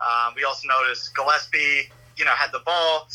Um, 0.01 0.33
we 0.35 0.43
also 0.43 0.67
noticed 0.67 1.15
Gillespie, 1.15 1.89
you 2.17 2.25
know, 2.25 2.31
had 2.31 2.51
the 2.51 2.59
ball 2.65 3.07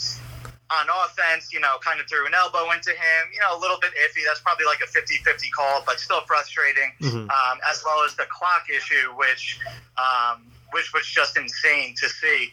on 0.69 0.87
offense, 1.05 1.53
you 1.53 1.61
know, 1.61 1.77
kind 1.85 2.01
of 2.01 2.09
threw 2.09 2.27
an 2.27 2.35
elbow 2.35 2.71
into 2.73 2.91
him, 2.91 3.23
you 3.33 3.39
know, 3.41 3.57
a 3.57 3.61
little 3.61 3.79
bit 3.81 3.91
iffy. 3.95 4.23
That's 4.27 4.41
probably 4.41 4.67
like 4.67 4.81
a 4.83 4.87
50 4.89 5.17
50 5.19 5.51
call, 5.51 5.83
but 5.87 6.01
still 6.01 6.23
frustrating, 6.27 6.93
Mhm. 7.01 7.31
um, 7.31 7.59
as 7.71 7.83
well 7.85 8.03
as 8.05 8.15
the 8.17 8.27
clock 8.27 8.67
issue, 8.69 9.13
which, 9.15 9.61
um, 9.99 10.43
which 10.73 10.93
was 10.93 11.07
just 11.07 11.37
insane 11.37 11.95
to 12.01 12.09
see 12.09 12.53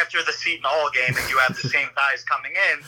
after 0.00 0.22
the 0.22 0.32
Seton 0.32 0.64
Hall 0.64 0.90
game, 0.90 1.16
and 1.16 1.30
you 1.30 1.38
have 1.38 1.56
the 1.60 1.68
same 1.68 1.88
guys 1.94 2.24
coming 2.24 2.52
in, 2.52 2.80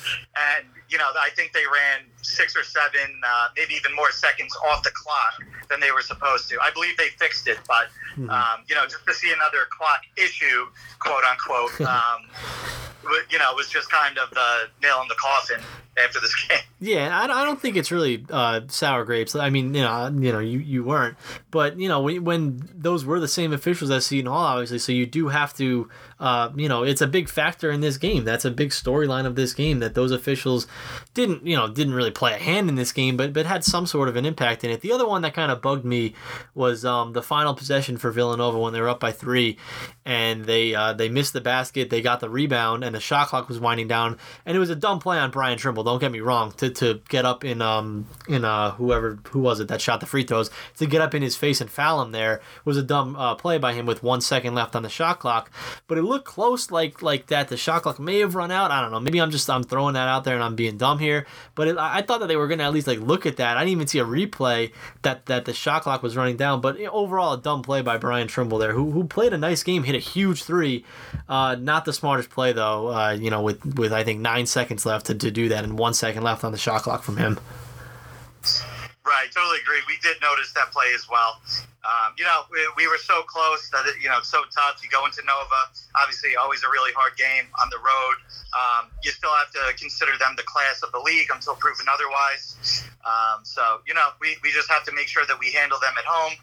and 0.56 0.66
you 0.88 0.98
know, 0.98 1.08
I 1.20 1.30
think 1.37 1.52
they 1.52 1.64
ran 1.64 2.06
six 2.22 2.56
or 2.56 2.64
seven, 2.64 3.20
uh, 3.24 3.48
maybe 3.56 3.74
even 3.74 3.94
more 3.94 4.11
seconds 4.11 4.56
off 4.68 4.82
the 4.82 4.90
clock 4.90 5.44
than 5.68 5.80
they 5.80 5.92
were 5.92 6.02
supposed 6.02 6.48
to. 6.48 6.58
I 6.62 6.70
believe 6.70 6.96
they 6.96 7.08
fixed 7.08 7.46
it, 7.46 7.58
but 7.66 7.88
um, 8.30 8.64
you 8.68 8.74
know, 8.74 8.84
just 8.84 9.06
to 9.06 9.14
see 9.14 9.32
another 9.32 9.68
clock 9.70 10.00
issue, 10.16 10.66
quote 10.98 11.24
unquote, 11.24 11.80
um, 11.82 12.26
you 13.30 13.38
know, 13.38 13.50
it 13.50 13.56
was 13.56 13.68
just 13.68 13.90
kind 13.90 14.18
of 14.18 14.30
the 14.30 14.68
nail 14.82 15.00
in 15.02 15.08
the 15.08 15.16
coffin 15.16 15.60
after 16.02 16.20
this 16.20 16.34
game. 16.48 16.58
Yeah, 16.80 17.18
I, 17.18 17.24
I 17.24 17.44
don't 17.44 17.60
think 17.60 17.76
it's 17.76 17.90
really 17.90 18.24
uh, 18.30 18.62
sour 18.68 19.04
grapes. 19.04 19.34
I 19.34 19.50
mean, 19.50 19.74
you 19.74 19.82
know, 19.82 20.06
you 20.06 20.32
know, 20.32 20.38
you, 20.38 20.58
you 20.58 20.84
weren't, 20.84 21.16
but 21.50 21.78
you 21.78 21.88
know, 21.88 22.00
when, 22.00 22.24
when 22.24 22.68
those 22.74 23.04
were 23.04 23.20
the 23.20 23.28
same 23.28 23.52
officials 23.52 23.90
as 23.90 24.06
Seton 24.06 24.30
Hall, 24.30 24.44
obviously, 24.44 24.78
so 24.78 24.92
you 24.92 25.06
do 25.06 25.28
have 25.28 25.54
to, 25.54 25.88
uh, 26.20 26.50
you 26.54 26.68
know, 26.68 26.84
it's 26.84 27.00
a 27.00 27.06
big 27.06 27.28
factor 27.28 27.70
in 27.70 27.80
this 27.80 27.96
game. 27.96 28.24
That's 28.24 28.44
a 28.44 28.50
big 28.50 28.70
storyline 28.70 29.26
of 29.26 29.34
this 29.34 29.54
game 29.54 29.80
that 29.80 29.94
those 29.94 30.12
officials 30.12 30.66
didn't, 31.14 31.46
you 31.46 31.56
know, 31.56 31.68
didn't 31.68 31.94
really 31.94 32.10
play 32.10 32.34
a 32.34 32.38
hand 32.38 32.68
in 32.68 32.76
this 32.76 32.92
game, 32.92 33.16
but 33.16 33.32
but 33.32 33.46
had 33.46 33.64
some 33.64 33.86
sort 33.86 34.08
of 34.08 34.16
an 34.16 34.24
impact 34.24 34.64
in 34.64 34.70
it. 34.70 34.80
The 34.80 34.92
other 34.92 35.06
one 35.06 35.22
that 35.22 35.34
kind 35.34 35.50
of 35.50 35.60
bugged 35.60 35.84
me 35.84 36.14
was 36.54 36.84
um, 36.84 37.12
the 37.12 37.22
final 37.22 37.54
possession 37.54 37.96
for 37.96 38.10
Villanova 38.10 38.58
when 38.58 38.72
they 38.72 38.80
were 38.80 38.88
up 38.88 39.00
by 39.00 39.12
three, 39.12 39.56
and 40.04 40.44
they 40.44 40.74
uh, 40.74 40.92
they 40.92 41.08
missed 41.08 41.32
the 41.32 41.40
basket. 41.40 41.90
They 41.90 42.02
got 42.02 42.20
the 42.20 42.30
rebound, 42.30 42.84
and 42.84 42.94
the 42.98 43.02
shot 43.02 43.28
clock 43.28 43.48
was 43.48 43.61
winding 43.61 43.87
down, 43.87 44.18
and 44.44 44.56
it 44.56 44.61
was 44.61 44.70
a 44.70 44.76
dumb 44.76 44.98
play 44.98 45.18
on 45.18 45.30
Bryan 45.30 45.56
Trimble. 45.56 45.84
Don't 45.84 46.00
get 46.00 46.11
me 46.11 46.20
wrong. 46.20 46.50
To, 46.58 46.68
to 46.70 47.00
get 47.08 47.24
up 47.24 47.44
in 47.44 47.62
um 47.62 48.06
in 48.28 48.44
uh 48.44 48.72
whoever 48.72 49.18
who 49.28 49.38
was 49.40 49.61
it 49.61 49.68
that 49.68 49.80
shot 49.80 50.00
the 50.00 50.06
free 50.06 50.24
throws 50.24 50.50
to 50.78 50.87
get 50.87 51.00
up 51.00 51.14
in 51.14 51.22
his 51.22 51.37
face 51.37 51.61
and 51.61 51.70
foul 51.70 52.02
him 52.02 52.12
there 52.12 52.40
was 52.64 52.76
a 52.76 52.82
dumb 52.82 53.14
uh, 53.16 53.34
play 53.34 53.58
by 53.58 53.72
him 53.72 53.87
with 53.87 54.02
one 54.02 54.20
second 54.20 54.54
left 54.54 54.74
on 54.74 54.82
the 54.82 54.88
shot 54.88 55.20
clock. 55.20 55.50
But 55.87 55.98
it 55.98 56.02
looked 56.02 56.24
close, 56.24 56.70
like 56.70 57.02
like 57.02 57.26
that. 57.28 57.48
The 57.48 57.56
shot 57.56 57.82
clock 57.82 58.00
may 58.00 58.18
have 58.18 58.34
run 58.34 58.50
out. 58.50 58.70
I 58.70 58.80
don't 58.80 58.90
know. 58.90 59.00
Maybe 59.00 59.20
I'm 59.20 59.30
just 59.30 59.48
I'm 59.48 59.62
throwing 59.62 59.94
that 59.94 60.08
out 60.08 60.24
there 60.24 60.34
and 60.34 60.42
I'm 60.42 60.56
being 60.56 60.76
dumb 60.76 60.98
here. 60.98 61.26
But 61.54 61.68
it, 61.68 61.78
I 61.78 62.02
thought 62.02 62.20
that 62.20 62.26
they 62.26 62.37
were 62.37 62.48
gonna 62.48 62.64
at 62.64 62.72
least 62.72 62.87
like 62.87 63.00
look 63.00 63.26
at 63.26 63.37
that. 63.37 63.56
I 63.56 63.61
didn't 63.61 63.72
even 63.72 63.87
see 63.87 63.98
a 63.98 64.04
replay 64.04 64.72
that 65.02 65.26
that 65.26 65.44
the 65.44 65.54
shot 65.54 65.82
clock 65.82 66.02
was 66.02 66.16
running 66.16 66.37
down. 66.37 66.61
But 66.61 66.80
overall, 66.80 67.34
a 67.34 67.38
dumb 67.38 67.62
play 67.62 67.82
by 67.82 67.96
Bryan 67.98 68.28
Trimble 68.28 68.58
there, 68.58 68.72
who 68.72 68.90
who 68.90 69.04
played 69.04 69.32
a 69.32 69.38
nice 69.38 69.62
game, 69.62 69.84
hit 69.84 69.94
a 69.94 70.00
huge 70.00 70.44
three. 70.44 70.84
Uh, 71.28 71.56
not 71.58 71.84
the 71.84 71.92
smartest 71.92 72.30
play 72.30 72.52
though. 72.52 72.77
Uh, 72.86 73.12
you 73.12 73.30
know, 73.30 73.42
with 73.42 73.64
with 73.76 73.92
I 73.92 74.04
think 74.04 74.20
nine 74.20 74.46
seconds 74.46 74.86
left 74.86 75.06
to, 75.06 75.14
to 75.14 75.30
do 75.30 75.48
that 75.48 75.64
and 75.64 75.76
one 75.78 75.94
second 75.94 76.22
left 76.22 76.44
on 76.44 76.52
the 76.52 76.58
shot 76.58 76.82
clock 76.82 77.02
from 77.02 77.16
him. 77.16 77.38
Right, 79.08 79.32
totally 79.34 79.58
agree. 79.58 79.80
We 79.88 79.96
did 80.02 80.20
notice 80.20 80.52
that 80.52 80.70
play 80.70 80.92
as 80.94 81.08
well. 81.08 81.40
Um, 81.88 82.12
you 82.18 82.24
know, 82.24 82.44
we, 82.52 82.60
we 82.76 82.86
were 82.86 82.98
so 82.98 83.22
close 83.22 83.70
that 83.70 83.86
it, 83.86 83.96
you 84.02 84.08
know 84.08 84.20
so 84.22 84.42
tough. 84.54 84.80
You 84.82 84.90
go 84.90 85.06
into 85.06 85.22
Nova, 85.24 85.72
obviously, 85.96 86.36
always 86.36 86.62
a 86.62 86.68
really 86.68 86.92
hard 86.92 87.16
game 87.16 87.48
on 87.62 87.70
the 87.70 87.78
road. 87.78 88.16
Um, 88.52 88.90
you 89.02 89.10
still 89.10 89.32
have 89.32 89.50
to 89.52 89.72
consider 89.80 90.12
them 90.18 90.34
the 90.36 90.42
class 90.42 90.82
of 90.82 90.92
the 90.92 90.98
league 90.98 91.28
until 91.32 91.54
proven 91.54 91.86
otherwise. 91.88 92.84
Um, 93.00 93.40
so 93.44 93.80
you 93.86 93.94
know, 93.94 94.08
we, 94.20 94.36
we 94.42 94.52
just 94.52 94.68
have 94.70 94.84
to 94.84 94.92
make 94.92 95.08
sure 95.08 95.24
that 95.24 95.38
we 95.40 95.50
handle 95.52 95.78
them 95.80 95.94
at 95.96 96.04
home, 96.04 96.36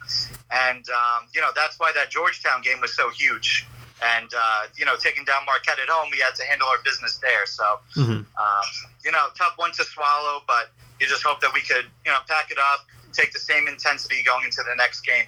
and 0.49 0.89
um, 0.89 1.29
you 1.35 1.41
know 1.41 1.51
that's 1.53 1.77
why 1.79 1.91
that 1.93 2.09
Georgetown 2.09 2.63
game 2.63 2.81
was 2.81 2.95
so 2.95 3.09
huge. 3.11 3.67
And 4.03 4.33
uh, 4.33 4.63
you 4.75 4.85
know, 4.85 4.95
taking 4.97 5.23
down 5.23 5.45
Marquette 5.45 5.79
at 5.79 5.87
home, 5.87 6.09
we 6.11 6.19
had 6.19 6.35
to 6.35 6.43
handle 6.43 6.67
our 6.67 6.79
business 6.83 7.17
there. 7.17 7.45
So 7.45 7.79
Mhm. 7.95 8.25
um, 8.25 8.65
you 9.03 9.11
know, 9.11 9.27
tough 9.37 9.53
one 9.57 9.71
to 9.73 9.83
swallow, 9.83 10.43
but 10.47 10.71
you 10.99 11.07
just 11.07 11.23
hope 11.23 11.39
that 11.41 11.53
we 11.53 11.61
could, 11.61 11.85
you 12.05 12.11
know, 12.11 12.19
pack 12.27 12.51
it 12.51 12.57
up, 12.57 12.85
take 13.13 13.31
the 13.31 13.39
same 13.39 13.67
intensity 13.67 14.23
going 14.23 14.45
into 14.45 14.63
the 14.67 14.75
next 14.75 15.01
game. 15.01 15.27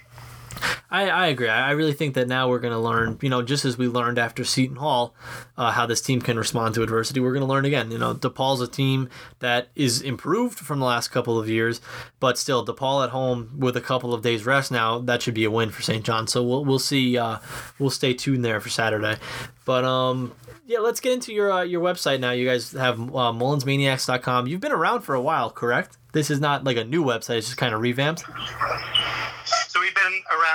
I, 0.90 1.08
I 1.10 1.26
agree. 1.26 1.48
I 1.48 1.72
really 1.72 1.92
think 1.92 2.14
that 2.14 2.28
now 2.28 2.48
we're 2.48 2.60
going 2.60 2.72
to 2.72 2.78
learn, 2.78 3.18
you 3.20 3.28
know, 3.28 3.42
just 3.42 3.64
as 3.64 3.76
we 3.76 3.88
learned 3.88 4.18
after 4.18 4.42
Seton 4.42 4.76
Hall, 4.76 5.14
uh, 5.56 5.70
how 5.70 5.84
this 5.84 6.00
team 6.00 6.20
can 6.20 6.38
respond 6.38 6.74
to 6.74 6.82
adversity. 6.82 7.20
We're 7.20 7.32
going 7.32 7.42
to 7.42 7.48
learn 7.48 7.66
again. 7.66 7.90
You 7.90 7.98
know, 7.98 8.14
DePaul's 8.14 8.62
a 8.62 8.68
team 8.68 9.10
that 9.40 9.68
is 9.74 10.00
improved 10.00 10.58
from 10.58 10.78
the 10.78 10.86
last 10.86 11.08
couple 11.08 11.38
of 11.38 11.48
years, 11.48 11.80
but 12.20 12.38
still, 12.38 12.64
DePaul 12.64 13.04
at 13.04 13.10
home 13.10 13.54
with 13.58 13.76
a 13.76 13.82
couple 13.82 14.14
of 14.14 14.22
days 14.22 14.46
rest 14.46 14.72
now, 14.72 14.98
that 15.00 15.20
should 15.20 15.34
be 15.34 15.44
a 15.44 15.50
win 15.50 15.70
for 15.70 15.82
St. 15.82 16.04
John. 16.04 16.26
So 16.26 16.42
we'll 16.42 16.64
we'll 16.64 16.78
see. 16.78 17.18
Uh, 17.18 17.38
we'll 17.78 17.90
stay 17.90 18.14
tuned 18.14 18.44
there 18.44 18.60
for 18.60 18.70
Saturday. 18.70 19.16
But 19.64 19.84
um, 19.84 20.34
yeah, 20.66 20.78
let's 20.78 21.00
get 21.00 21.12
into 21.12 21.32
your 21.32 21.52
uh, 21.52 21.62
your 21.62 21.82
website 21.82 22.20
now. 22.20 22.30
You 22.30 22.46
guys 22.46 22.72
have 22.72 22.98
uh, 22.98 23.32
MullinsManiacs.com. 23.32 24.46
You've 24.46 24.60
been 24.60 24.72
around 24.72 25.02
for 25.02 25.14
a 25.14 25.20
while, 25.20 25.50
correct? 25.50 25.98
This 26.12 26.30
is 26.30 26.40
not 26.40 26.64
like 26.64 26.76
a 26.76 26.84
new 26.84 27.04
website; 27.04 27.38
it's 27.38 27.48
just 27.48 27.58
kind 27.58 27.74
of 27.74 27.80
revamped. 27.80 28.24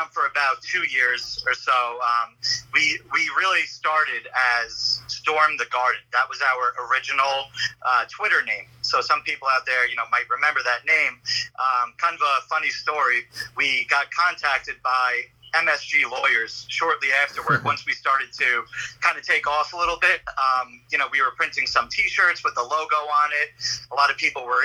So 0.03 0.21
we've 0.21 0.33
been 0.33 0.43
around 0.43 0.53
for 0.53 0.53
about 0.53 0.61
two 0.61 0.83
years 0.91 1.43
or 1.47 1.53
so. 1.53 1.71
Um, 1.71 2.35
we 2.73 2.99
we 3.11 3.29
really 3.37 3.65
started 3.65 4.27
as 4.65 5.01
Storm 5.07 5.57
the 5.57 5.65
Garden. 5.71 6.01
That 6.11 6.29
was 6.29 6.39
our 6.41 6.87
original 6.89 7.45
uh, 7.85 8.05
Twitter 8.09 8.43
name. 8.45 8.65
So 8.81 9.01
some 9.01 9.21
people 9.23 9.47
out 9.47 9.65
there, 9.65 9.87
you 9.87 9.95
know, 9.95 10.03
might 10.11 10.29
remember 10.29 10.61
that 10.63 10.85
name. 10.85 11.19
Um, 11.59 11.93
kind 11.97 12.15
of 12.15 12.21
a 12.21 12.41
funny 12.47 12.69
story. 12.69 13.23
We 13.55 13.85
got 13.89 14.11
contacted 14.11 14.75
by 14.83 15.23
MSG 15.55 16.09
lawyers 16.09 16.65
shortly 16.69 17.09
afterward. 17.23 17.63
once 17.65 17.85
we 17.85 17.93
started 17.93 18.33
to 18.33 18.63
kind 19.01 19.17
of 19.17 19.23
take 19.25 19.47
off 19.47 19.73
a 19.73 19.77
little 19.77 19.97
bit, 19.99 20.21
um, 20.37 20.81
you 20.91 20.97
know, 20.97 21.07
we 21.11 21.21
were 21.21 21.31
printing 21.37 21.67
some 21.67 21.89
T-shirts 21.89 22.43
with 22.43 22.55
the 22.55 22.63
logo 22.63 22.95
on 22.95 23.29
it. 23.43 23.49
A 23.91 23.95
lot 23.95 24.09
of 24.09 24.17
people 24.17 24.45
were. 24.45 24.63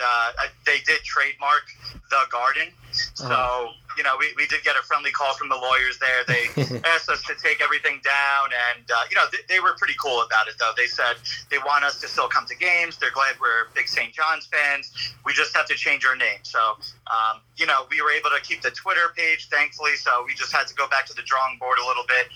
Uh, 0.00 0.32
they 0.64 0.78
did 0.86 1.02
trademark 1.02 1.62
the 2.10 2.22
garden, 2.30 2.72
so 3.14 3.26
Uh-huh. 3.26 3.72
You 3.98 4.04
know 4.04 4.16
we, 4.18 4.32
we 4.36 4.46
did 4.46 4.62
get 4.62 4.76
a 4.76 4.82
friendly 4.86 5.10
call 5.10 5.34
from 5.34 5.48
the 5.48 5.56
lawyers 5.56 5.98
there. 5.98 6.22
They 6.24 6.80
asked 6.94 7.10
us 7.10 7.20
to 7.24 7.34
take 7.42 7.60
everything 7.60 8.00
down, 8.04 8.48
and 8.54 8.86
uh, 8.88 9.02
you 9.10 9.16
know 9.16 9.26
they, 9.32 9.56
they 9.56 9.60
were 9.60 9.74
pretty 9.76 9.94
cool 10.00 10.22
about 10.22 10.46
it. 10.46 10.54
Though 10.58 10.70
they 10.76 10.86
said 10.86 11.16
they 11.50 11.58
want 11.58 11.84
us 11.84 12.00
to 12.00 12.08
still 12.08 12.28
come 12.28 12.46
to 12.46 12.56
games. 12.56 12.96
They're 12.96 13.10
glad 13.10 13.34
we're 13.40 13.66
big 13.74 13.88
St. 13.88 14.14
John's 14.14 14.46
fans. 14.46 14.94
We 15.26 15.34
just 15.34 15.54
have 15.56 15.66
to 15.66 15.74
change 15.74 16.06
our 16.06 16.14
name. 16.14 16.38
So 16.42 16.78
um, 17.10 17.42
you 17.56 17.66
know 17.66 17.86
we 17.90 18.00
were 18.00 18.12
able 18.12 18.30
to 18.30 18.40
keep 18.40 18.62
the 18.62 18.70
Twitter 18.70 19.12
page, 19.16 19.48
thankfully. 19.50 19.96
So 19.96 20.22
we 20.24 20.34
just 20.34 20.52
had 20.52 20.68
to 20.68 20.74
go 20.74 20.88
back 20.88 21.06
to 21.06 21.14
the 21.14 21.22
drawing 21.22 21.58
board 21.58 21.78
a 21.82 21.86
little 21.86 22.06
bit 22.06 22.30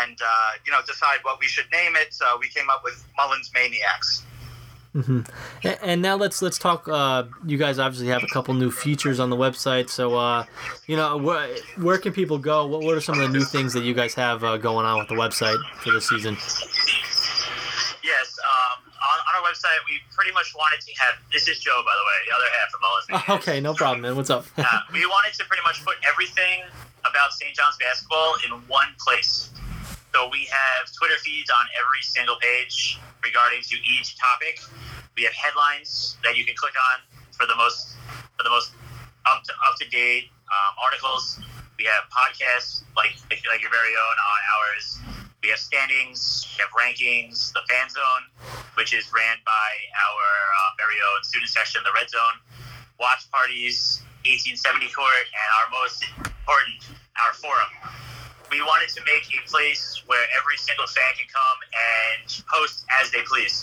and 0.00 0.16
uh, 0.22 0.50
you 0.64 0.70
know 0.70 0.78
decide 0.86 1.18
what 1.22 1.40
we 1.40 1.46
should 1.46 1.66
name 1.72 1.96
it. 1.96 2.14
So 2.14 2.38
we 2.38 2.48
came 2.48 2.70
up 2.70 2.84
with 2.84 3.04
Mullins 3.18 3.50
Maniacs. 3.52 4.22
Hmm 4.92 5.20
And, 5.62 5.78
and 5.82 6.02
now 6.02 6.16
let's 6.16 6.42
let's 6.42 6.58
talk. 6.58 6.88
Uh, 6.88 7.24
you 7.46 7.56
guys 7.56 7.78
obviously 7.78 8.08
have 8.08 8.22
a 8.24 8.26
couple 8.32 8.54
new 8.54 8.70
features 8.70 9.20
on 9.20 9.30
the 9.30 9.36
website, 9.36 9.88
so 9.88 10.16
uh, 10.16 10.44
you 10.86 10.96
know 10.96 11.16
where 11.16 11.48
where 11.76 11.98
can 11.98 12.12
people 12.12 12.38
go? 12.38 12.66
What 12.66 12.82
what 12.82 12.96
are 12.96 13.00
some 13.00 13.20
of 13.20 13.30
the 13.30 13.38
new 13.38 13.44
things 13.44 13.72
that 13.74 13.84
you 13.84 13.94
guys 13.94 14.14
have 14.14 14.42
uh, 14.42 14.56
going 14.56 14.86
on 14.86 14.98
with 14.98 15.08
the 15.08 15.14
website 15.14 15.58
for 15.82 15.92
this 15.92 16.08
season? 16.08 16.34
Yes, 18.02 18.38
um, 18.42 18.90
on, 18.90 19.18
on 19.20 19.44
our 19.44 19.50
website, 19.52 19.78
we 19.86 20.00
pretty 20.14 20.32
much 20.32 20.52
wanted 20.56 20.80
to 20.80 20.92
have. 20.98 21.14
This 21.32 21.46
is 21.46 21.60
Joe, 21.60 21.82
by 21.84 21.92
the 21.94 22.04
way, 22.08 22.18
the 22.26 22.34
other 22.34 22.50
half 22.58 22.74
of 22.74 22.80
Mullins. 22.80 23.06
Oh, 23.28 23.34
okay, 23.38 23.60
no 23.60 23.74
problem, 23.74 24.00
man. 24.00 24.16
What's 24.16 24.30
up? 24.30 24.44
Uh, 24.58 24.64
we 24.92 25.06
wanted 25.06 25.34
to 25.38 25.44
pretty 25.44 25.62
much 25.62 25.84
put 25.84 25.96
everything 26.08 26.62
about 27.08 27.32
St. 27.32 27.54
John's 27.54 27.76
basketball 27.78 28.34
in 28.44 28.50
one 28.66 28.88
place. 28.98 29.50
So 30.12 30.28
we 30.28 30.48
have 30.50 30.90
Twitter 30.90 31.18
feeds 31.22 31.50
on 31.50 31.64
every 31.78 32.02
single 32.02 32.36
page 32.42 32.98
regarding 33.22 33.62
to 33.62 33.76
each 33.78 34.18
topic. 34.18 34.58
We 35.16 35.22
have 35.22 35.32
headlines 35.32 36.16
that 36.24 36.36
you 36.36 36.44
can 36.44 36.54
click 36.56 36.74
on 36.74 36.98
for 37.30 37.46
the 37.46 37.54
most 37.54 37.94
for 38.36 38.42
the 38.42 38.50
most 38.50 38.72
up 39.30 39.42
to 39.44 39.52
up 39.70 39.78
to 39.78 39.88
date 39.88 40.34
um, 40.50 40.74
articles. 40.82 41.38
We 41.78 41.84
have 41.86 42.10
podcasts 42.10 42.82
like 42.96 43.14
like 43.30 43.62
your 43.62 43.70
very 43.70 43.94
own 43.94 44.16
on 44.18 44.40
ours. 44.58 44.86
We 45.42 45.50
have 45.50 45.62
standings. 45.62 46.44
We 46.52 46.66
have 46.66 46.74
rankings. 46.74 47.52
The 47.54 47.62
fan 47.70 47.88
zone, 47.88 48.26
which 48.74 48.92
is 48.92 49.06
ran 49.14 49.38
by 49.46 49.70
our 49.94 50.26
uh, 50.26 50.70
very 50.76 50.98
own 50.98 51.22
student 51.22 51.50
section, 51.50 51.82
the 51.86 51.94
Red 51.94 52.10
Zone. 52.10 52.36
Watch 52.98 53.30
parties, 53.30 54.02
1870 54.26 54.90
court, 54.92 55.24
and 55.32 55.48
our 55.56 55.66
most 55.80 56.04
important, 56.18 56.98
our 57.16 57.32
forum 57.32 57.70
we 58.50 58.60
wanted 58.62 58.88
to 58.90 59.00
make 59.06 59.30
a 59.30 59.48
place 59.48 59.99
where 60.10 60.26
every 60.34 60.58
single 60.58 60.90
fan 60.90 61.06
can 61.14 61.30
come 61.30 61.58
and 61.70 62.26
post 62.50 62.82
as 62.98 63.14
they 63.14 63.22
please. 63.30 63.62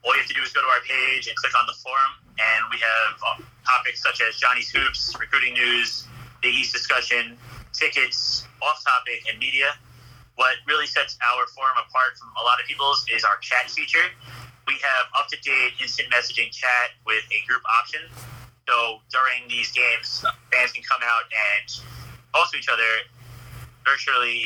All 0.00 0.16
you 0.16 0.24
have 0.24 0.28
to 0.28 0.32
do 0.32 0.40
is 0.40 0.48
go 0.48 0.64
to 0.64 0.70
our 0.72 0.80
page 0.80 1.28
and 1.28 1.36
click 1.36 1.52
on 1.52 1.68
the 1.68 1.76
forum, 1.76 2.12
and 2.40 2.60
we 2.72 2.80
have 2.80 3.12
uh, 3.20 3.36
topics 3.68 4.00
such 4.00 4.24
as 4.24 4.40
Johnny's 4.40 4.72
Hoops, 4.72 5.12
recruiting 5.20 5.52
news, 5.52 6.08
Big 6.40 6.56
East 6.56 6.72
discussion, 6.72 7.36
tickets, 7.76 8.48
off 8.64 8.80
topic, 8.80 9.28
and 9.28 9.36
media. 9.38 9.76
What 10.40 10.56
really 10.64 10.88
sets 10.88 11.20
our 11.20 11.44
forum 11.52 11.76
apart 11.76 12.16
from 12.16 12.32
a 12.40 12.42
lot 12.48 12.56
of 12.56 12.64
people's 12.64 13.04
is 13.12 13.22
our 13.22 13.36
chat 13.44 13.68
feature. 13.68 14.08
We 14.66 14.80
have 14.80 15.04
up 15.20 15.28
to 15.28 15.38
date 15.44 15.76
instant 15.84 16.08
messaging 16.08 16.48
chat 16.48 16.96
with 17.04 17.28
a 17.28 17.44
group 17.46 17.60
option. 17.78 18.00
So 18.64 19.04
during 19.12 19.52
these 19.52 19.68
games, 19.70 20.24
fans 20.48 20.72
can 20.72 20.82
come 20.88 21.04
out 21.04 21.28
and 21.28 21.68
talk 22.32 22.50
to 22.52 22.56
each 22.56 22.72
other 22.72 23.04
virtually 23.84 24.44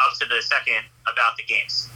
up 0.00 0.18
to 0.18 0.26
the 0.26 0.42
second 0.42 0.84
about 1.10 1.36
the 1.36 1.42
games. 1.44 1.88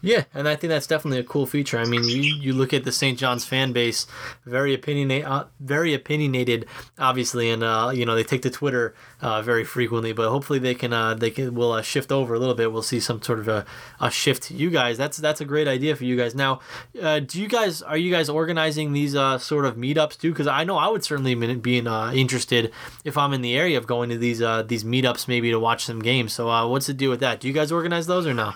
Yeah, 0.00 0.24
and 0.34 0.48
I 0.48 0.56
think 0.56 0.68
that's 0.68 0.86
definitely 0.86 1.18
a 1.18 1.24
cool 1.24 1.46
feature. 1.46 1.78
I 1.78 1.84
mean, 1.84 2.04
you, 2.04 2.22
you 2.22 2.52
look 2.52 2.72
at 2.72 2.84
the 2.84 2.92
St. 2.92 3.18
John's 3.18 3.44
fan 3.44 3.72
base, 3.72 4.06
very 4.44 4.74
opinionated, 4.74 5.26
uh, 5.26 5.46
very 5.60 5.94
opinionated, 5.94 6.66
obviously, 6.98 7.50
and 7.50 7.62
uh, 7.64 7.90
you 7.92 8.06
know 8.06 8.14
they 8.14 8.22
take 8.22 8.42
to 8.42 8.50
Twitter 8.50 8.94
uh, 9.20 9.42
very 9.42 9.64
frequently. 9.64 10.12
But 10.12 10.30
hopefully 10.30 10.58
they 10.58 10.74
can 10.74 10.92
uh, 10.92 11.14
they 11.14 11.30
can 11.30 11.54
will 11.54 11.72
uh, 11.72 11.82
shift 11.82 12.12
over 12.12 12.34
a 12.34 12.38
little 12.38 12.54
bit. 12.54 12.72
We'll 12.72 12.82
see 12.82 13.00
some 13.00 13.20
sort 13.22 13.40
of 13.40 13.48
a, 13.48 13.66
a 14.00 14.10
shift 14.10 14.50
you 14.50 14.70
guys. 14.70 14.96
That's 14.96 15.16
that's 15.16 15.40
a 15.40 15.44
great 15.44 15.66
idea 15.66 15.96
for 15.96 16.04
you 16.04 16.16
guys. 16.16 16.34
Now, 16.34 16.60
uh, 17.02 17.20
do 17.20 17.40
you 17.40 17.48
guys 17.48 17.82
are 17.82 17.96
you 17.96 18.12
guys 18.12 18.28
organizing 18.28 18.92
these 18.92 19.12
sort 19.12 19.64
of 19.64 19.76
meetups 19.76 20.18
too? 20.18 20.30
Because 20.30 20.46
I 20.46 20.64
know 20.64 20.76
I 20.76 20.88
would 20.88 21.02
certainly 21.04 21.34
be 21.34 21.78
interested 21.78 22.72
if 23.04 23.16
I'm 23.16 23.32
in 23.32 23.42
the 23.42 23.56
area 23.56 23.78
of 23.78 23.86
going 23.86 24.10
to 24.10 24.18
these 24.18 24.38
these 24.68 24.84
meetups 24.84 25.26
maybe 25.26 25.50
to 25.50 25.58
watch 25.58 25.84
some 25.84 26.00
games. 26.00 26.32
So 26.32 26.68
what's 26.68 26.86
the 26.86 26.94
deal 26.94 27.10
with 27.10 27.20
that? 27.20 27.40
Do 27.40 27.48
you 27.48 27.54
guys 27.54 27.72
organize 27.72 28.06
those 28.06 28.26
or 28.26 28.34
no? 28.34 28.52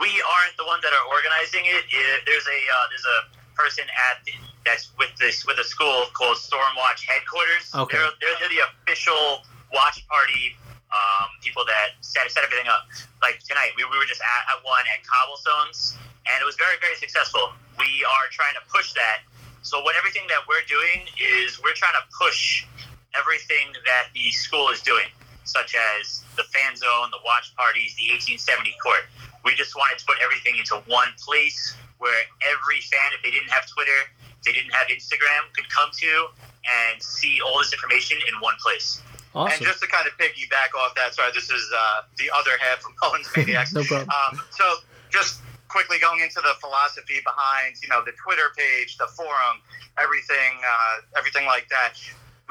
We 0.00 0.08
aren't 0.08 0.56
the 0.56 0.66
ones 0.66 0.71
that 0.82 0.92
are 0.92 1.06
organizing 1.08 1.64
it. 1.66 1.84
It- 1.90 2.22
there's 2.26 2.46
a 2.46 2.60
uh, 2.68 2.84
there's 2.90 3.06
a 3.06 3.18
person 3.54 3.84
at 4.10 4.24
the, 4.24 4.32
that's 4.64 4.90
with 4.98 5.10
this 5.18 5.46
with 5.46 5.58
a 5.58 5.64
school 5.64 6.06
called 6.14 6.36
Stormwatch 6.36 7.02
headquarters. 7.06 7.70
Okay. 7.74 7.96
They're, 7.98 8.10
they're, 8.20 8.36
they're 8.40 8.54
the 8.54 8.62
official 8.82 9.42
watch 9.72 10.06
party 10.08 10.56
um, 10.92 11.28
people 11.40 11.64
that 11.64 11.96
set, 12.04 12.30
set 12.30 12.44
everything 12.44 12.68
up. 12.68 12.84
Like 13.22 13.40
tonight, 13.48 13.72
we, 13.76 13.84
we 13.88 13.96
were 13.98 14.04
just 14.04 14.20
at, 14.20 14.42
at 14.52 14.60
one 14.64 14.84
at 14.92 15.00
Cobblestones, 15.06 15.96
and 16.28 16.36
it 16.42 16.44
was 16.46 16.56
very 16.56 16.76
very 16.80 16.96
successful. 16.96 17.52
We 17.78 18.04
are 18.04 18.26
trying 18.30 18.54
to 18.54 18.64
push 18.70 18.92
that. 18.94 19.24
So 19.62 19.80
what 19.82 19.94
everything 19.96 20.26
that 20.28 20.42
we're 20.50 20.66
doing 20.68 21.06
is 21.18 21.62
we're 21.62 21.74
trying 21.78 21.94
to 21.94 22.04
push 22.12 22.66
everything 23.14 23.72
that 23.86 24.08
the 24.14 24.30
school 24.32 24.68
is 24.70 24.80
doing, 24.82 25.06
such 25.44 25.74
as 25.74 26.22
the 26.36 26.44
fan 26.44 26.76
zone, 26.76 27.10
the 27.10 27.22
watch 27.24 27.54
parties, 27.56 27.94
the 27.96 28.10
1870 28.14 28.74
court. 28.82 29.04
We 29.44 29.54
just 29.54 29.74
wanted 29.74 29.98
to 29.98 30.04
put 30.06 30.16
everything 30.22 30.56
into 30.56 30.78
one 30.86 31.10
place 31.18 31.74
where 31.98 32.26
every 32.46 32.80
fan, 32.80 33.14
if 33.14 33.22
they 33.22 33.30
didn't 33.30 33.50
have 33.50 33.66
Twitter, 33.66 34.10
if 34.38 34.42
they 34.44 34.52
didn't 34.52 34.74
have 34.74 34.88
Instagram, 34.88 35.50
could 35.54 35.68
come 35.70 35.90
to 35.98 36.30
and 36.62 37.02
see 37.02 37.40
all 37.42 37.58
this 37.58 37.72
information 37.72 38.18
in 38.26 38.38
one 38.40 38.54
place. 38.62 39.02
Awesome. 39.34 39.52
And 39.52 39.66
just 39.66 39.80
to 39.80 39.88
kind 39.88 40.06
of 40.06 40.12
piggyback 40.18 40.76
off 40.76 40.94
that, 40.94 41.14
sorry, 41.14 41.32
this 41.34 41.50
is 41.50 41.64
uh, 41.74 42.02
the 42.18 42.30
other 42.34 42.52
half 42.60 42.84
of 42.84 42.92
Mullins 43.02 43.28
Maniacs. 43.36 43.72
No 43.72 43.82
problem. 43.82 44.10
Um, 44.10 44.40
so 44.50 44.64
just 45.10 45.40
quickly 45.68 45.98
going 45.98 46.20
into 46.20 46.40
the 46.44 46.52
philosophy 46.60 47.20
behind, 47.24 47.76
you 47.82 47.88
know, 47.88 48.04
the 48.04 48.12
Twitter 48.12 48.52
page, 48.56 48.98
the 48.98 49.08
forum, 49.16 49.64
everything, 49.98 50.60
uh, 50.60 51.18
everything 51.18 51.46
like 51.46 51.66
that. 51.70 51.96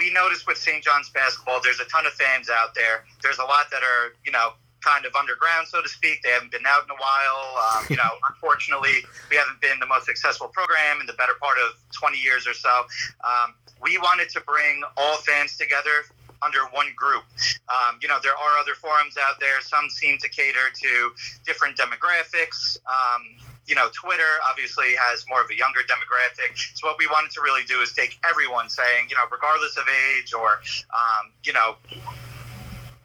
We 0.01 0.09
noticed 0.09 0.47
with 0.47 0.57
St. 0.57 0.83
John's 0.83 1.11
basketball, 1.11 1.61
there's 1.61 1.79
a 1.79 1.85
ton 1.85 2.07
of 2.07 2.13
fans 2.13 2.49
out 2.49 2.73
there. 2.73 3.05
There's 3.21 3.37
a 3.37 3.45
lot 3.45 3.69
that 3.69 3.83
are, 3.83 4.17
you 4.25 4.31
know, 4.31 4.53
kind 4.81 5.05
of 5.05 5.13
underground, 5.13 5.67
so 5.67 5.79
to 5.79 5.87
speak. 5.87 6.23
They 6.23 6.29
haven't 6.29 6.51
been 6.51 6.65
out 6.65 6.85
in 6.85 6.89
a 6.89 6.97
while. 6.97 7.77
Um, 7.77 7.85
you 7.87 7.97
know, 7.97 8.17
unfortunately, 8.33 9.05
we 9.29 9.37
haven't 9.37 9.61
been 9.61 9.77
the 9.79 9.85
most 9.85 10.07
successful 10.07 10.47
program 10.47 11.01
in 11.01 11.05
the 11.05 11.13
better 11.13 11.37
part 11.39 11.57
of 11.61 11.77
20 11.93 12.17
years 12.17 12.47
or 12.47 12.55
so. 12.55 12.89
Um, 13.21 13.53
we 13.79 13.99
wanted 13.99 14.29
to 14.29 14.41
bring 14.41 14.81
all 14.97 15.17
fans 15.17 15.55
together 15.55 16.09
under 16.41 16.65
one 16.73 16.87
group. 16.95 17.21
Um, 17.69 18.01
you 18.01 18.07
know, 18.07 18.17
there 18.23 18.33
are 18.33 18.57
other 18.57 18.73
forums 18.73 19.17
out 19.21 19.39
there. 19.39 19.61
Some 19.61 19.87
seem 19.87 20.17
to 20.17 20.29
cater 20.29 20.73
to 20.81 21.11
different 21.45 21.77
demographics. 21.77 22.79
Um, 22.89 23.37
you 23.67 23.75
know, 23.75 23.89
Twitter 23.93 24.39
obviously 24.49 24.95
has 24.99 25.25
more 25.29 25.41
of 25.41 25.49
a 25.49 25.55
younger 25.55 25.81
demographic. 25.81 26.57
So 26.75 26.87
what 26.87 26.97
we 26.97 27.07
wanted 27.07 27.31
to 27.31 27.41
really 27.41 27.63
do 27.63 27.81
is 27.81 27.93
take 27.93 28.19
everyone 28.27 28.69
saying, 28.69 29.07
you 29.09 29.15
know, 29.15 29.23
regardless 29.31 29.77
of 29.77 29.83
age 29.87 30.33
or, 30.33 30.61
um, 30.93 31.31
you 31.43 31.53
know, 31.53 31.75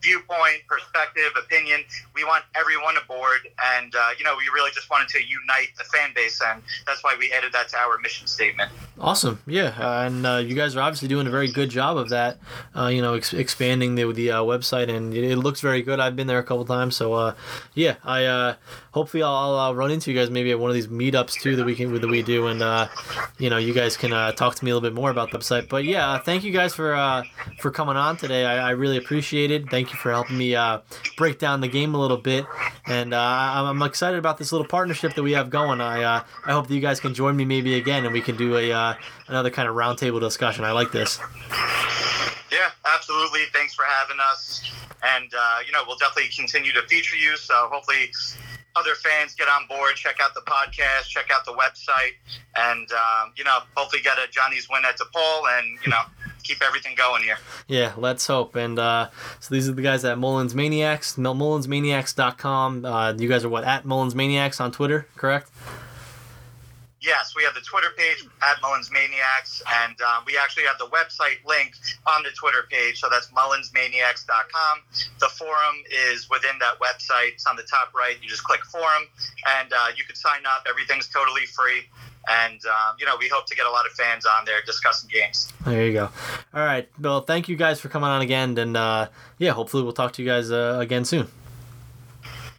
viewpoint, 0.07 0.63
perspective, 0.69 1.33
opinion. 1.37 1.81
We 2.15 2.23
want 2.25 2.45
everyone 2.55 2.97
aboard, 2.97 3.49
and 3.75 3.95
uh, 3.95 4.11
you 4.17 4.25
know, 4.25 4.37
we 4.37 4.45
really 4.55 4.71
just 4.71 4.89
wanted 4.89 5.09
to 5.09 5.19
unite 5.19 5.69
the 5.77 5.85
fan 5.85 6.11
base, 6.15 6.41
and 6.47 6.63
that's 6.87 7.03
why 7.03 7.17
we 7.19 7.33
added 7.33 7.53
that 7.53 7.69
to 7.71 7.77
our 7.77 7.99
mission 7.99 8.27
statement. 8.27 8.71
Awesome, 9.01 9.43
yeah, 9.47 9.75
uh, 9.79 10.07
and 10.07 10.25
uh, 10.25 10.37
you 10.37 10.55
guys 10.55 10.77
are 10.77 10.81
obviously 10.81 11.09
doing 11.09 11.27
a 11.27 11.31
very 11.31 11.51
good 11.51 11.71
job 11.71 11.97
of 11.97 12.09
that. 12.11 12.39
Uh, 12.75 12.87
you 12.87 13.03
know, 13.03 13.15
ex- 13.15 13.35
expanding 13.35 13.97
the 13.97 14.11
the 14.13 14.31
uh, 14.31 14.43
website, 14.43 14.89
and 14.89 15.13
it, 15.13 15.37
looks 15.37 15.61
very 15.61 15.83
good. 15.83 15.99
I've 15.99 16.17
been 16.17 16.29
there 16.29 16.39
a 16.39 16.45
couple 16.45 16.65
times, 16.65 16.97
so 16.97 17.13
uh, 17.15 17.35
yeah, 17.75 17.97
I 18.05 18.25
uh, 18.25 18.55
hopefully 18.97 19.23
I'll, 19.23 19.75
run 19.75 19.91
into 19.91 20.11
you 20.11 20.19
guys 20.19 20.31
maybe 20.31 20.51
at 20.53 20.59
one 20.59 20.71
of 20.71 20.75
these 20.75 20.87
meetups 20.87 21.35
too 21.35 21.55
that 21.57 21.67
we 21.67 21.75
can 21.75 21.93
that 21.93 22.09
we 22.09 22.23
do, 22.23 22.47
and 22.47 22.63
uh, 22.63 22.89
you 23.39 23.51
know, 23.51 23.59
you 23.59 23.75
guys 23.75 23.95
can 23.95 24.11
uh, 24.11 24.33
talk 24.33 24.55
to 24.55 24.65
me 24.65 24.71
a 24.71 24.75
little 24.75 24.89
bit 24.89 24.95
more 24.95 25.11
about 25.11 25.31
the 25.31 25.39
website. 25.39 25.69
But 25.69 25.85
yeah, 25.85 26.13
uh, 26.13 26.19
thank 26.19 26.45
you 26.45 26.51
guys 26.51 26.73
for 26.73 26.95
uh, 26.95 27.23
for 27.59 27.71
coming 27.71 27.97
on 27.97 28.17
today. 28.17 28.47
I, 28.47 28.69
I 28.69 28.71
really 28.71 28.97
appreciate 28.97 29.51
it. 29.51 29.69
Thank 29.69 29.93
you 29.93 29.99
for 29.99 30.13
helping 30.13 30.39
me 30.39 30.55
uh, 30.55 30.81
break 31.19 31.39
down 31.39 31.61
the 31.61 31.69
game 31.69 31.95
a 31.95 32.01
little 32.01 32.17
bit, 32.17 32.47
and 32.87 33.13
uh, 33.13 33.19
I'm, 33.21 33.83
excited 33.83 34.19
about 34.19 34.39
this 34.39 34.51
little 34.51 34.67
partnership 34.67 35.13
that 35.15 35.23
we 35.23 35.33
have 35.33 35.51
going. 35.51 35.83
I 35.83 36.23
I 36.47 36.53
hope 36.53 36.69
that 36.69 36.75
you 36.75 36.81
guys 36.81 36.99
can 36.99 37.13
join 37.13 37.37
me 37.37 37.45
maybe 37.45 37.75
again, 37.75 38.05
and 38.05 38.15
we 38.15 38.23
can 38.23 38.37
do 38.39 38.57
a 38.57 38.97
another 39.29 39.51
kind 39.51 39.69
of 39.69 39.75
roundtable 39.75 40.21
discussion. 40.21 40.65
I 40.65 40.73
like 40.73 40.91
this. 40.91 41.21
Yeah, 42.51 42.71
absolutely. 42.87 43.43
Thanks 43.53 43.75
for 43.75 43.85
having 43.85 44.17
us, 44.33 44.63
and 45.05 45.31
uh, 45.39 45.59
you 45.67 45.73
know, 45.73 45.83
we'll 45.87 45.99
definitely 45.99 46.31
continue 46.35 46.73
to 46.73 46.81
feature 46.89 47.17
you. 47.17 47.37
So 47.37 47.69
hopefully. 47.71 48.11
Other 48.77 48.95
fans 48.95 49.35
get 49.35 49.49
on 49.49 49.67
board, 49.67 49.95
check 49.97 50.17
out 50.21 50.35
the 50.35 50.43
podcast, 50.43 51.09
check 51.09 51.31
out 51.33 51.45
the 51.45 51.53
website, 51.53 52.13
and 52.57 52.91
um, 52.93 53.33
you 53.37 53.45
know, 53.45 53.59
hopefully 53.75 54.03
get 54.03 54.19
a 54.19 54.31
Johnny's 54.31 54.69
win 54.71 54.83
at 54.85 54.99
DePaul, 54.99 55.59
and 55.59 55.79
you 55.85 55.91
know, 55.91 56.03
keep 56.43 56.63
everything 56.63 56.95
going 56.95 57.23
here. 57.23 57.39
Yeah, 57.69 57.93
let's 57.97 58.27
hope. 58.27 58.55
And 58.55 58.79
uh, 58.79 59.09
so 59.41 59.55
these 59.55 59.69
are 59.69 59.73
the 59.73 59.83
guys 59.83 60.05
at 60.05 60.19
Mullins 60.19 60.55
Maniacs, 60.55 61.17
MullinsManiacs.com. 61.17 62.85
Uh, 62.85 63.13
you 63.15 63.29
guys 63.29 63.45
are 63.45 63.49
what 63.49 63.65
at 63.65 63.85
Mullins 63.85 64.15
Maniacs 64.15 64.61
on 64.61 64.73
Twitter, 64.73 65.07
correct? 65.17 65.51
Yes, 67.07 67.35
we 67.37 67.45
have 67.45 67.55
the 67.55 67.61
Twitter 67.61 67.91
page 67.97 68.27
at 68.43 68.61
Mullins 68.61 68.91
Maniacs, 68.91 69.63
and 69.85 69.95
um, 70.01 70.25
we 70.27 70.37
actually 70.37 70.65
have 70.65 70.77
the 70.77 70.89
website 70.89 71.39
link 71.47 71.73
on 72.05 72.25
the 72.25 72.31
Twitter 72.31 72.67
page. 72.69 72.99
So 72.99 73.09
that's 73.09 73.29
mullinsmaniacs.com. 73.29 74.79
The 75.21 75.29
forum 75.29 75.77
is 76.11 76.29
within 76.29 76.59
that 76.59 76.81
website. 76.81 77.35
It's 77.35 77.47
on 77.47 77.55
the 77.55 77.63
top 77.63 77.95
right. 77.95 78.17
You 78.21 78.29
just 78.29 78.43
click 78.43 78.65
forum, 78.65 79.05
and 79.61 79.73
uh, 79.73 79.87
you 79.97 80.03
can 80.03 80.17
sign 80.17 80.41
up. 80.47 80.67
Everything's 80.69 81.07
totally 81.09 81.47
free. 81.47 81.85
And, 82.29 82.59
um, 82.67 82.97
you 82.99 83.07
know, 83.07 83.17
we 83.21 83.29
hope 83.29 83.47
to 83.47 83.55
get 83.55 83.67
a 83.67 83.71
lot 83.71 83.87
of 83.87 83.93
fans 83.93 84.27
on 84.27 84.45
there 84.45 84.61
discussing 84.67 85.09
games. 85.09 85.53
There 85.65 85.87
you 85.87 85.93
go. 85.93 86.11
All 86.53 86.65
right, 86.65 86.89
Bill. 87.01 87.21
Thank 87.21 87.49
you 87.49 87.55
guys 87.55 87.79
for 87.79 87.89
coming 87.89 88.11
on 88.11 88.21
again, 88.21 88.59
and 88.59 88.77
uh, 88.77 89.11
yeah, 89.39 89.53
hopefully 89.53 89.85
we'll 89.85 89.93
talk 89.93 90.13
to 90.15 90.23
you 90.23 90.29
guys 90.29 90.51
uh, 90.51 90.79
again 90.81 91.05
soon. 91.05 91.29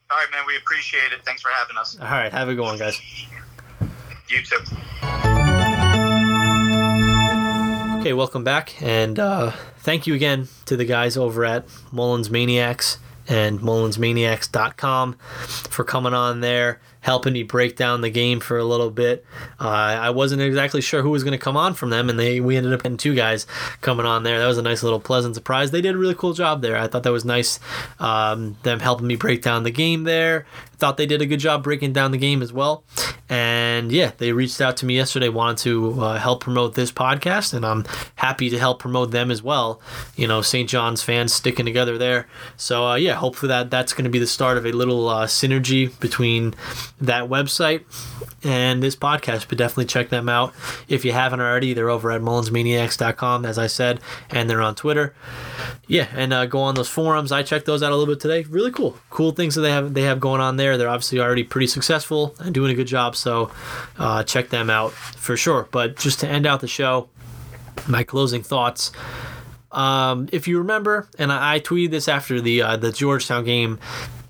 All 0.10 0.18
right, 0.18 0.32
man, 0.32 0.46
we 0.48 0.56
appreciate 0.56 1.12
it. 1.12 1.26
Thanks 1.26 1.42
for 1.42 1.50
having 1.50 1.76
us. 1.76 2.00
All 2.00 2.08
right, 2.08 2.32
have 2.32 2.48
a 2.48 2.56
good 2.56 2.64
one, 2.64 2.78
guys. 2.78 2.98
You 4.30 4.42
too. 4.42 4.58
Okay, 8.00 8.14
welcome 8.14 8.44
back, 8.44 8.82
and 8.82 9.18
uh, 9.20 9.52
thank 9.78 10.06
you 10.06 10.14
again 10.14 10.48
to 10.66 10.76
the 10.76 10.86
guys 10.86 11.16
over 11.18 11.46
at 11.46 11.66
Mullins 11.92 12.30
Maniacs 12.30 12.98
and 13.28 13.60
MullinsManiacs.com 13.60 15.14
for 15.14 15.84
coming 15.84 16.14
on 16.14 16.42
there, 16.42 16.80
helping 17.08 17.32
me 17.32 17.42
break 17.42 17.78
down 17.78 18.02
the 18.02 18.10
game 18.10 18.38
for 18.42 18.58
a 18.58 18.66
little 18.66 18.92
bit. 18.92 19.26
Uh, 19.62 19.70
I 19.70 20.10
wasn't 20.10 20.42
exactly 20.42 20.82
sure 20.82 21.02
who 21.02 21.10
was 21.10 21.24
going 21.24 21.32
to 21.32 21.38
come 21.38 21.56
on 21.56 21.74
from 21.74 21.90
them, 21.90 22.10
and 22.10 22.20
they 22.20 22.42
we 22.42 22.58
ended 22.58 22.74
up 22.74 22.84
getting 22.84 22.98
two 22.98 23.16
guys 23.16 23.48
coming 23.80 24.06
on 24.06 24.24
there. 24.24 24.40
That 24.40 24.48
was 24.48 24.58
a 24.58 24.62
nice 24.62 24.84
little 24.84 25.00
pleasant 25.00 25.34
surprise. 25.34 25.72
They 25.72 25.80
did 25.80 25.96
a 25.96 25.98
really 25.98 26.16
cool 26.16 26.34
job 26.34 26.62
there. 26.62 26.76
I 26.76 26.88
thought 26.88 27.04
that 27.04 27.14
was 27.14 27.24
nice, 27.24 27.62
um, 28.00 28.58
them 28.64 28.82
helping 28.82 29.08
me 29.08 29.16
break 29.16 29.42
down 29.42 29.64
the 29.64 29.72
game 29.72 30.04
there. 30.04 30.46
Thought 30.80 30.98
they 30.98 31.06
did 31.06 31.22
a 31.22 31.26
good 31.26 31.40
job 31.40 31.64
breaking 31.64 31.94
down 31.94 32.12
the 32.12 32.20
game 32.20 32.44
as 32.44 32.54
well. 32.54 32.84
And 33.30 33.92
yeah, 33.92 34.12
they 34.18 34.32
reached 34.32 34.62
out 34.62 34.78
to 34.78 34.86
me 34.86 34.96
yesterday, 34.96 35.28
wanted 35.28 35.58
to 35.60 36.02
uh, 36.02 36.20
help 36.20 36.42
promote 36.42 36.76
this 36.76 36.92
podcast, 36.92 37.54
and 37.54 37.66
I'm 37.66 37.86
happy 38.16 38.50
to 38.50 38.60
help 38.60 38.80
promote 38.80 39.12
them 39.12 39.32
as 39.32 39.42
well. 39.42 39.82
You 40.16 40.28
know, 40.28 40.42
St. 40.42 40.70
John's 40.70 41.02
fans 41.02 41.34
sticking 41.34 41.66
together 41.66 41.98
there. 41.98 42.28
So 42.58 42.86
uh, 42.86 42.96
yeah, 42.96 43.16
hopefully 43.16 43.48
that 43.48 43.72
that's 43.72 43.94
going 43.94 44.04
to 44.04 44.10
be 44.12 44.20
the 44.20 44.28
start 44.28 44.58
of 44.58 44.66
a 44.66 44.72
little 44.72 45.10
uh, 45.10 45.26
synergy 45.26 45.98
between 46.00 46.54
that 47.00 47.26
website 47.26 47.84
and 48.44 48.82
this 48.82 48.96
podcast. 48.96 49.48
But 49.50 49.58
definitely 49.58 49.86
check 49.86 50.10
them 50.10 50.30
out 50.30 50.54
if 50.88 51.06
you 51.06 51.12
haven't 51.12 51.40
already. 51.40 51.74
They're 51.74 51.90
over 51.90 52.12
at 52.12 52.22
mullinsmaniacs.com, 52.22 53.46
as 53.46 53.58
I 53.58 53.68
said, 53.68 54.00
and 54.30 54.50
they're 54.50 54.62
on 54.62 54.76
Twitter. 54.76 55.14
Yeah, 55.88 56.08
and 56.14 56.34
uh, 56.34 56.46
go 56.46 56.60
on 56.60 56.76
those 56.76 56.90
forums. 56.90 57.32
I 57.32 57.44
checked 57.44 57.66
those 57.66 57.84
out 57.84 57.92
a 57.92 57.96
little 57.96 58.14
bit 58.14 58.22
today. 58.22 58.44
Really 58.44 58.72
cool, 58.72 58.98
cool 59.10 59.32
things 59.32 59.56
that 59.56 59.62
they 59.62 59.72
have 59.72 59.94
they 59.94 60.04
have 60.04 60.20
going 60.20 60.42
on 60.42 60.58
there. 60.58 60.78
They're 60.78 60.90
obviously 60.90 61.20
already 61.20 61.44
pretty 61.44 61.68
successful 61.68 62.36
and 62.40 62.54
doing 62.54 62.72
a 62.72 62.76
good 62.76 62.88
job. 62.88 63.16
So 63.16 63.52
uh, 63.98 64.24
check 64.24 64.50
them 64.50 64.70
out 64.70 64.92
for 64.92 65.38
sure. 65.38 65.68
But 65.72 65.98
just 65.98 66.20
to 66.22 66.28
end 66.28 66.46
out 66.46 66.62
the 66.62 66.68
show, 66.68 67.10
my 67.88 68.04
closing 68.04 68.44
thoughts. 68.44 68.92
Um, 69.72 70.30
if 70.32 70.48
you 70.48 70.58
remember, 70.60 71.08
and 71.20 71.32
I, 71.32 71.56
I 71.56 71.60
tweeted 71.60 71.92
this 71.92 72.08
after 72.08 72.42
the 72.42 72.62
uh, 72.62 72.78
the 72.78 72.92
Georgetown 72.92 73.44
game, 73.44 73.80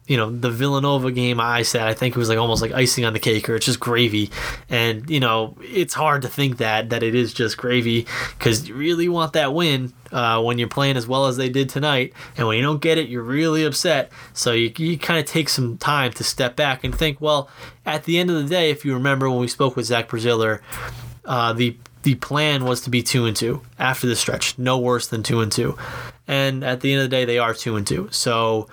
you 0.07 0.17
know, 0.17 0.29
the 0.29 0.49
Villanova 0.49 1.11
game, 1.11 1.39
I 1.39 1.61
said 1.63 1.83
I 1.83 1.93
think 1.93 2.15
it 2.15 2.19
was 2.19 2.29
like 2.29 2.37
almost 2.37 2.61
like 2.61 2.71
icing 2.71 3.05
on 3.05 3.13
the 3.13 3.19
cake, 3.19 3.49
or 3.49 3.55
it's 3.55 3.65
just 3.65 3.79
gravy. 3.79 4.31
And 4.69 5.09
you 5.09 5.19
know, 5.19 5.57
it's 5.61 5.93
hard 5.93 6.21
to 6.23 6.27
think 6.29 6.57
that 6.57 6.89
that 6.89 7.03
it 7.03 7.13
is 7.13 7.33
just 7.33 7.57
gravy 7.57 8.07
because 8.37 8.67
you 8.67 8.75
really 8.75 9.09
want 9.09 9.33
that 9.33 9.53
win 9.53 9.93
uh, 10.11 10.41
when 10.41 10.57
you're 10.57 10.69
playing 10.69 10.97
as 10.97 11.07
well 11.07 11.25
as 11.25 11.37
they 11.37 11.49
did 11.49 11.69
tonight, 11.69 12.13
and 12.37 12.47
when 12.47 12.57
you 12.57 12.63
don't 12.63 12.81
get 12.81 12.97
it, 12.97 13.09
you're 13.09 13.21
really 13.21 13.65
upset. 13.65 14.11
So 14.33 14.53
you 14.53 14.71
you 14.77 14.97
kind 14.97 15.19
of 15.19 15.25
take 15.25 15.49
some 15.49 15.77
time 15.77 16.13
to 16.13 16.23
step 16.23 16.55
back 16.55 16.83
and 16.83 16.95
think, 16.95 17.19
well, 17.19 17.49
at 17.85 18.05
the 18.05 18.17
end 18.17 18.29
of 18.29 18.37
the 18.41 18.49
day, 18.49 18.71
if 18.71 18.85
you 18.85 18.93
remember 18.93 19.29
when 19.29 19.39
we 19.39 19.47
spoke 19.47 19.75
with 19.75 19.85
Zach 19.85 20.09
Braziller, 20.09 20.61
uh, 21.25 21.53
the 21.53 21.77
the 22.03 22.15
plan 22.15 22.63
was 22.63 22.79
to 22.81 22.89
be 22.89 23.03
two 23.03 23.25
and 23.25 23.35
two 23.35 23.61
after 23.77 24.07
the 24.07 24.15
stretch, 24.15 24.57
no 24.57 24.77
worse 24.77 25.07
than 25.07 25.23
two 25.23 25.41
and 25.41 25.51
two. 25.51 25.77
And 26.25 26.63
at 26.63 26.79
the 26.79 26.93
end 26.93 27.01
of 27.01 27.09
the 27.09 27.13
day, 27.13 27.25
they 27.25 27.37
are 27.37 27.53
two 27.53 27.75
and 27.75 27.85
two. 27.85 28.07
So, 28.11 28.69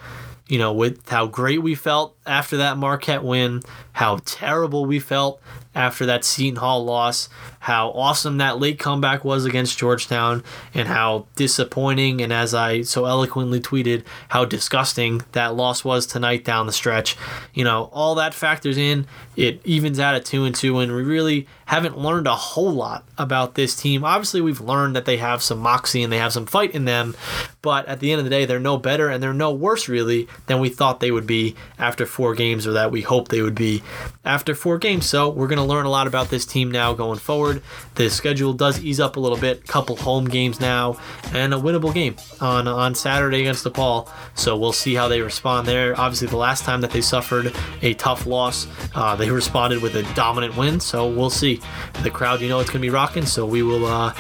you 0.49 0.59
know, 0.59 0.73
with 0.73 1.09
how 1.09 1.27
great 1.27 1.63
we 1.63 1.75
felt 1.75 2.17
after 2.27 2.59
that 2.59 2.77
Marquette 2.77 3.25
win, 3.25 3.63
how 3.93 4.19
terrible 4.25 4.85
we 4.85 4.99
felt 4.99 5.41
after 5.75 6.07
that 6.07 6.25
Seton 6.25 6.57
Hall 6.57 6.85
loss, 6.85 7.29
how 7.61 7.91
awesome 7.91 8.39
that 8.39 8.61
late 8.61 8.79
comeback 8.79 9.25
was 9.25 9.45
against 9.45 9.79
Georgetown, 9.79 10.45
and 10.73 10.87
how 10.87 11.27
disappointing 11.35 12.21
and 12.21 12.33
as 12.33 12.55
I 12.55 12.83
so 12.83 13.07
eloquently 13.07 13.61
tweeted, 13.61 14.05
how 14.29 14.45
disgusting 14.45 15.23
that 15.33 15.55
loss 15.55 15.85
was 15.85 16.07
tonight 16.07 16.45
down 16.45 16.67
the 16.67 16.73
stretch. 16.73 17.17
You 17.53 17.65
know, 17.65 17.89
all 17.93 18.15
that 18.17 18.35
factors 18.35 18.77
in. 18.77 19.07
It 19.37 19.61
evens 19.65 19.99
out 19.99 20.15
at 20.15 20.25
two 20.25 20.45
and 20.45 20.55
two, 20.55 20.79
and 20.79 20.95
we 20.95 21.03
really 21.03 21.49
haven't 21.67 21.99
learned 21.99 22.29
a 22.29 22.37
whole 22.37 22.73
lot 22.73 23.05
about 23.19 23.55
this 23.55 23.75
team. 23.75 24.05
Obviously, 24.05 24.41
we've 24.41 24.61
learned 24.61 24.95
that 24.95 25.07
they 25.07 25.17
have 25.17 25.43
some 25.43 25.59
moxie 25.59 26.03
and 26.03 26.13
they 26.13 26.19
have 26.19 26.33
some 26.33 26.47
fight 26.47 26.73
in 26.73 26.85
them, 26.85 27.17
but 27.63 27.87
at 27.89 27.99
the 27.99 28.13
end 28.13 28.21
of 28.21 28.25
the 28.25 28.31
day, 28.31 28.45
they're 28.45 28.61
no 28.61 28.77
better 28.77 29.09
and 29.09 29.23
they're 29.23 29.35
no 29.35 29.51
worse 29.53 29.89
really 29.89 30.29
than 30.47 30.61
we 30.61 30.69
thought 30.69 31.01
they 31.01 31.11
would 31.11 31.27
be 31.27 31.55
after 31.79 32.07
four 32.07 32.35
games 32.35 32.67
or 32.67 32.73
that 32.73 32.91
we 32.91 33.03
hoped 33.03 33.31
they 33.31 33.43
would 33.43 33.55
be 33.55 33.83
after 34.25 34.55
four 34.55 34.79
games. 34.79 35.07
So 35.07 35.29
we're 35.29 35.47
going 35.47 35.59
to 35.59 35.65
learn 35.65 35.87
a 35.87 35.91
lot 35.91 36.07
about 36.07 36.29
this 36.29 36.45
team 36.45 36.71
now 36.71 36.93
going 36.93 37.19
forward. 37.19 37.63
The 37.95 38.11
schedule 38.11 38.53
does 38.53 38.81
ease 38.81 39.01
up 39.01 39.17
a 39.17 39.21
little 39.21 39.39
bit, 39.39 39.67
couple 39.67 39.97
home 39.97 40.27
games 40.27 40.61
now, 40.61 40.99
and 41.33 41.55
a 41.55 41.57
winnable 41.57 41.93
game 41.93 42.17
on 42.41 42.69
on 42.69 42.95
Saturday 42.95 43.41
against 43.41 43.65
DePaul. 43.65 44.09
So 44.35 44.57
we'll 44.57 44.73
see 44.73 44.95
how 44.95 45.09
they 45.09 45.21
respond 45.21 45.67
there. 45.67 45.99
Obviously, 45.99 46.29
the 46.29 46.37
last 46.37 46.65
time 46.65 46.81
that 46.83 46.91
they 46.91 47.01
suffered 47.01 47.55
a 47.83 47.95
tough 47.95 48.27
loss, 48.27 48.67
uh, 48.95 49.17
they 49.17 49.31
responded 49.31 49.83
with 49.83 49.97
a 49.97 50.03
dominant 50.15 50.57
win. 50.57 50.81
So 50.81 51.09
we'll 51.09 51.31
see. 51.31 51.61
The 52.03 52.11
crowd, 52.11 52.41
you 52.41 52.49
know, 52.49 52.61
it's 52.61 52.71
going 52.71 52.81
to 52.81 52.87
be 52.87 52.91
rocking. 52.91 53.27
So 53.27 53.47
we 53.47 53.63
will 53.63 53.87
uh, 53.87 54.15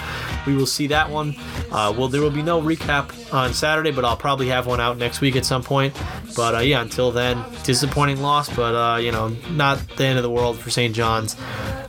we 0.47 0.57
will 0.57 0.67
see 0.67 0.87
that 0.89 1.11
one. 1.11 1.37
Uh, 1.71 1.93
well, 1.97 2.09
there 2.09 2.21
will 2.21 2.31
be 2.31 2.43
no 2.43 2.61
recap 2.61 3.33
on 3.33 3.53
Saturday, 3.55 3.91
but 3.91 4.05
I'll 4.05 4.17
probably 4.17 4.49
have 4.49 4.67
one 4.67 4.81
out 4.81 4.99
next 4.99 5.21
week 5.21 5.37
at 5.37 5.45
some 5.45 5.63
point. 5.63 5.95
But 6.37 6.55
uh, 6.55 6.59
yeah, 6.59 6.83
until 6.83 7.11
then, 7.11 7.43
disappointing 7.63 8.21
loss, 8.21 8.55
but 8.55 8.75
uh, 8.75 8.97
you 8.99 9.13
know, 9.13 9.29
not 9.51 9.79
the 9.97 10.05
end 10.05 10.19
of 10.19 10.23
the 10.23 10.31
world 10.31 10.59
for 10.59 10.71
St. 10.71 10.95
John's. 10.95 11.37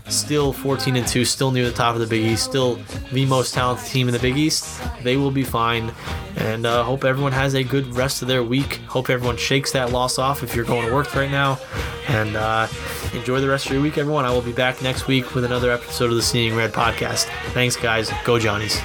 Still 0.08 0.54
14 0.54 0.96
and 0.98 1.08
2, 1.08 1.26
still 1.26 1.52
near 1.52 1.66
the 1.66 1.72
top 1.72 1.96
of 1.96 2.00
the 2.02 2.06
Big 2.08 2.24
East, 2.24 2.44
still 2.44 2.76
the 3.12 3.26
most 3.26 3.54
talented 3.56 3.88
team 3.88 4.08
in 4.08 4.14
the 4.14 4.20
Big 4.20 4.38
East. 4.38 4.82
They 5.02 5.18
will 5.18 5.32
be 5.32 5.44
fine, 5.44 5.92
and 6.38 6.66
uh, 6.66 6.84
hope 6.84 7.04
everyone 7.04 7.32
has 7.32 7.56
a 7.56 7.64
good 7.64 7.88
rest 7.96 8.22
of 8.22 8.28
their 8.28 8.44
week. 8.44 8.76
Hope 8.88 9.10
everyone 9.10 9.38
shakes 9.38 9.72
that 9.72 9.92
loss 9.92 10.20
off 10.20 10.44
if 10.44 10.56
you're 10.56 10.66
going 10.66 10.88
to 10.88 10.94
work 10.94 11.16
right 11.16 11.32
now, 11.32 11.58
and 12.08 12.36
uh, 12.36 12.68
enjoy 13.14 13.40
the 13.40 13.50
rest 13.50 13.66
of 13.66 13.72
your 13.74 13.82
week, 13.82 13.98
everyone. 13.98 14.26
I 14.26 14.32
will 14.32 14.42
be 14.44 14.54
back 14.54 14.82
next 14.84 15.08
week 15.08 15.34
with 15.34 15.44
another 15.44 15.72
episode 15.72 16.12
of 16.12 16.16
the 16.16 16.22
Seeing 16.22 16.56
Red 16.56 16.72
podcast. 16.72 17.26
Thanks, 17.54 17.76
guys. 17.76 18.12
Go 18.24 18.38
Johnnies. 18.38 18.80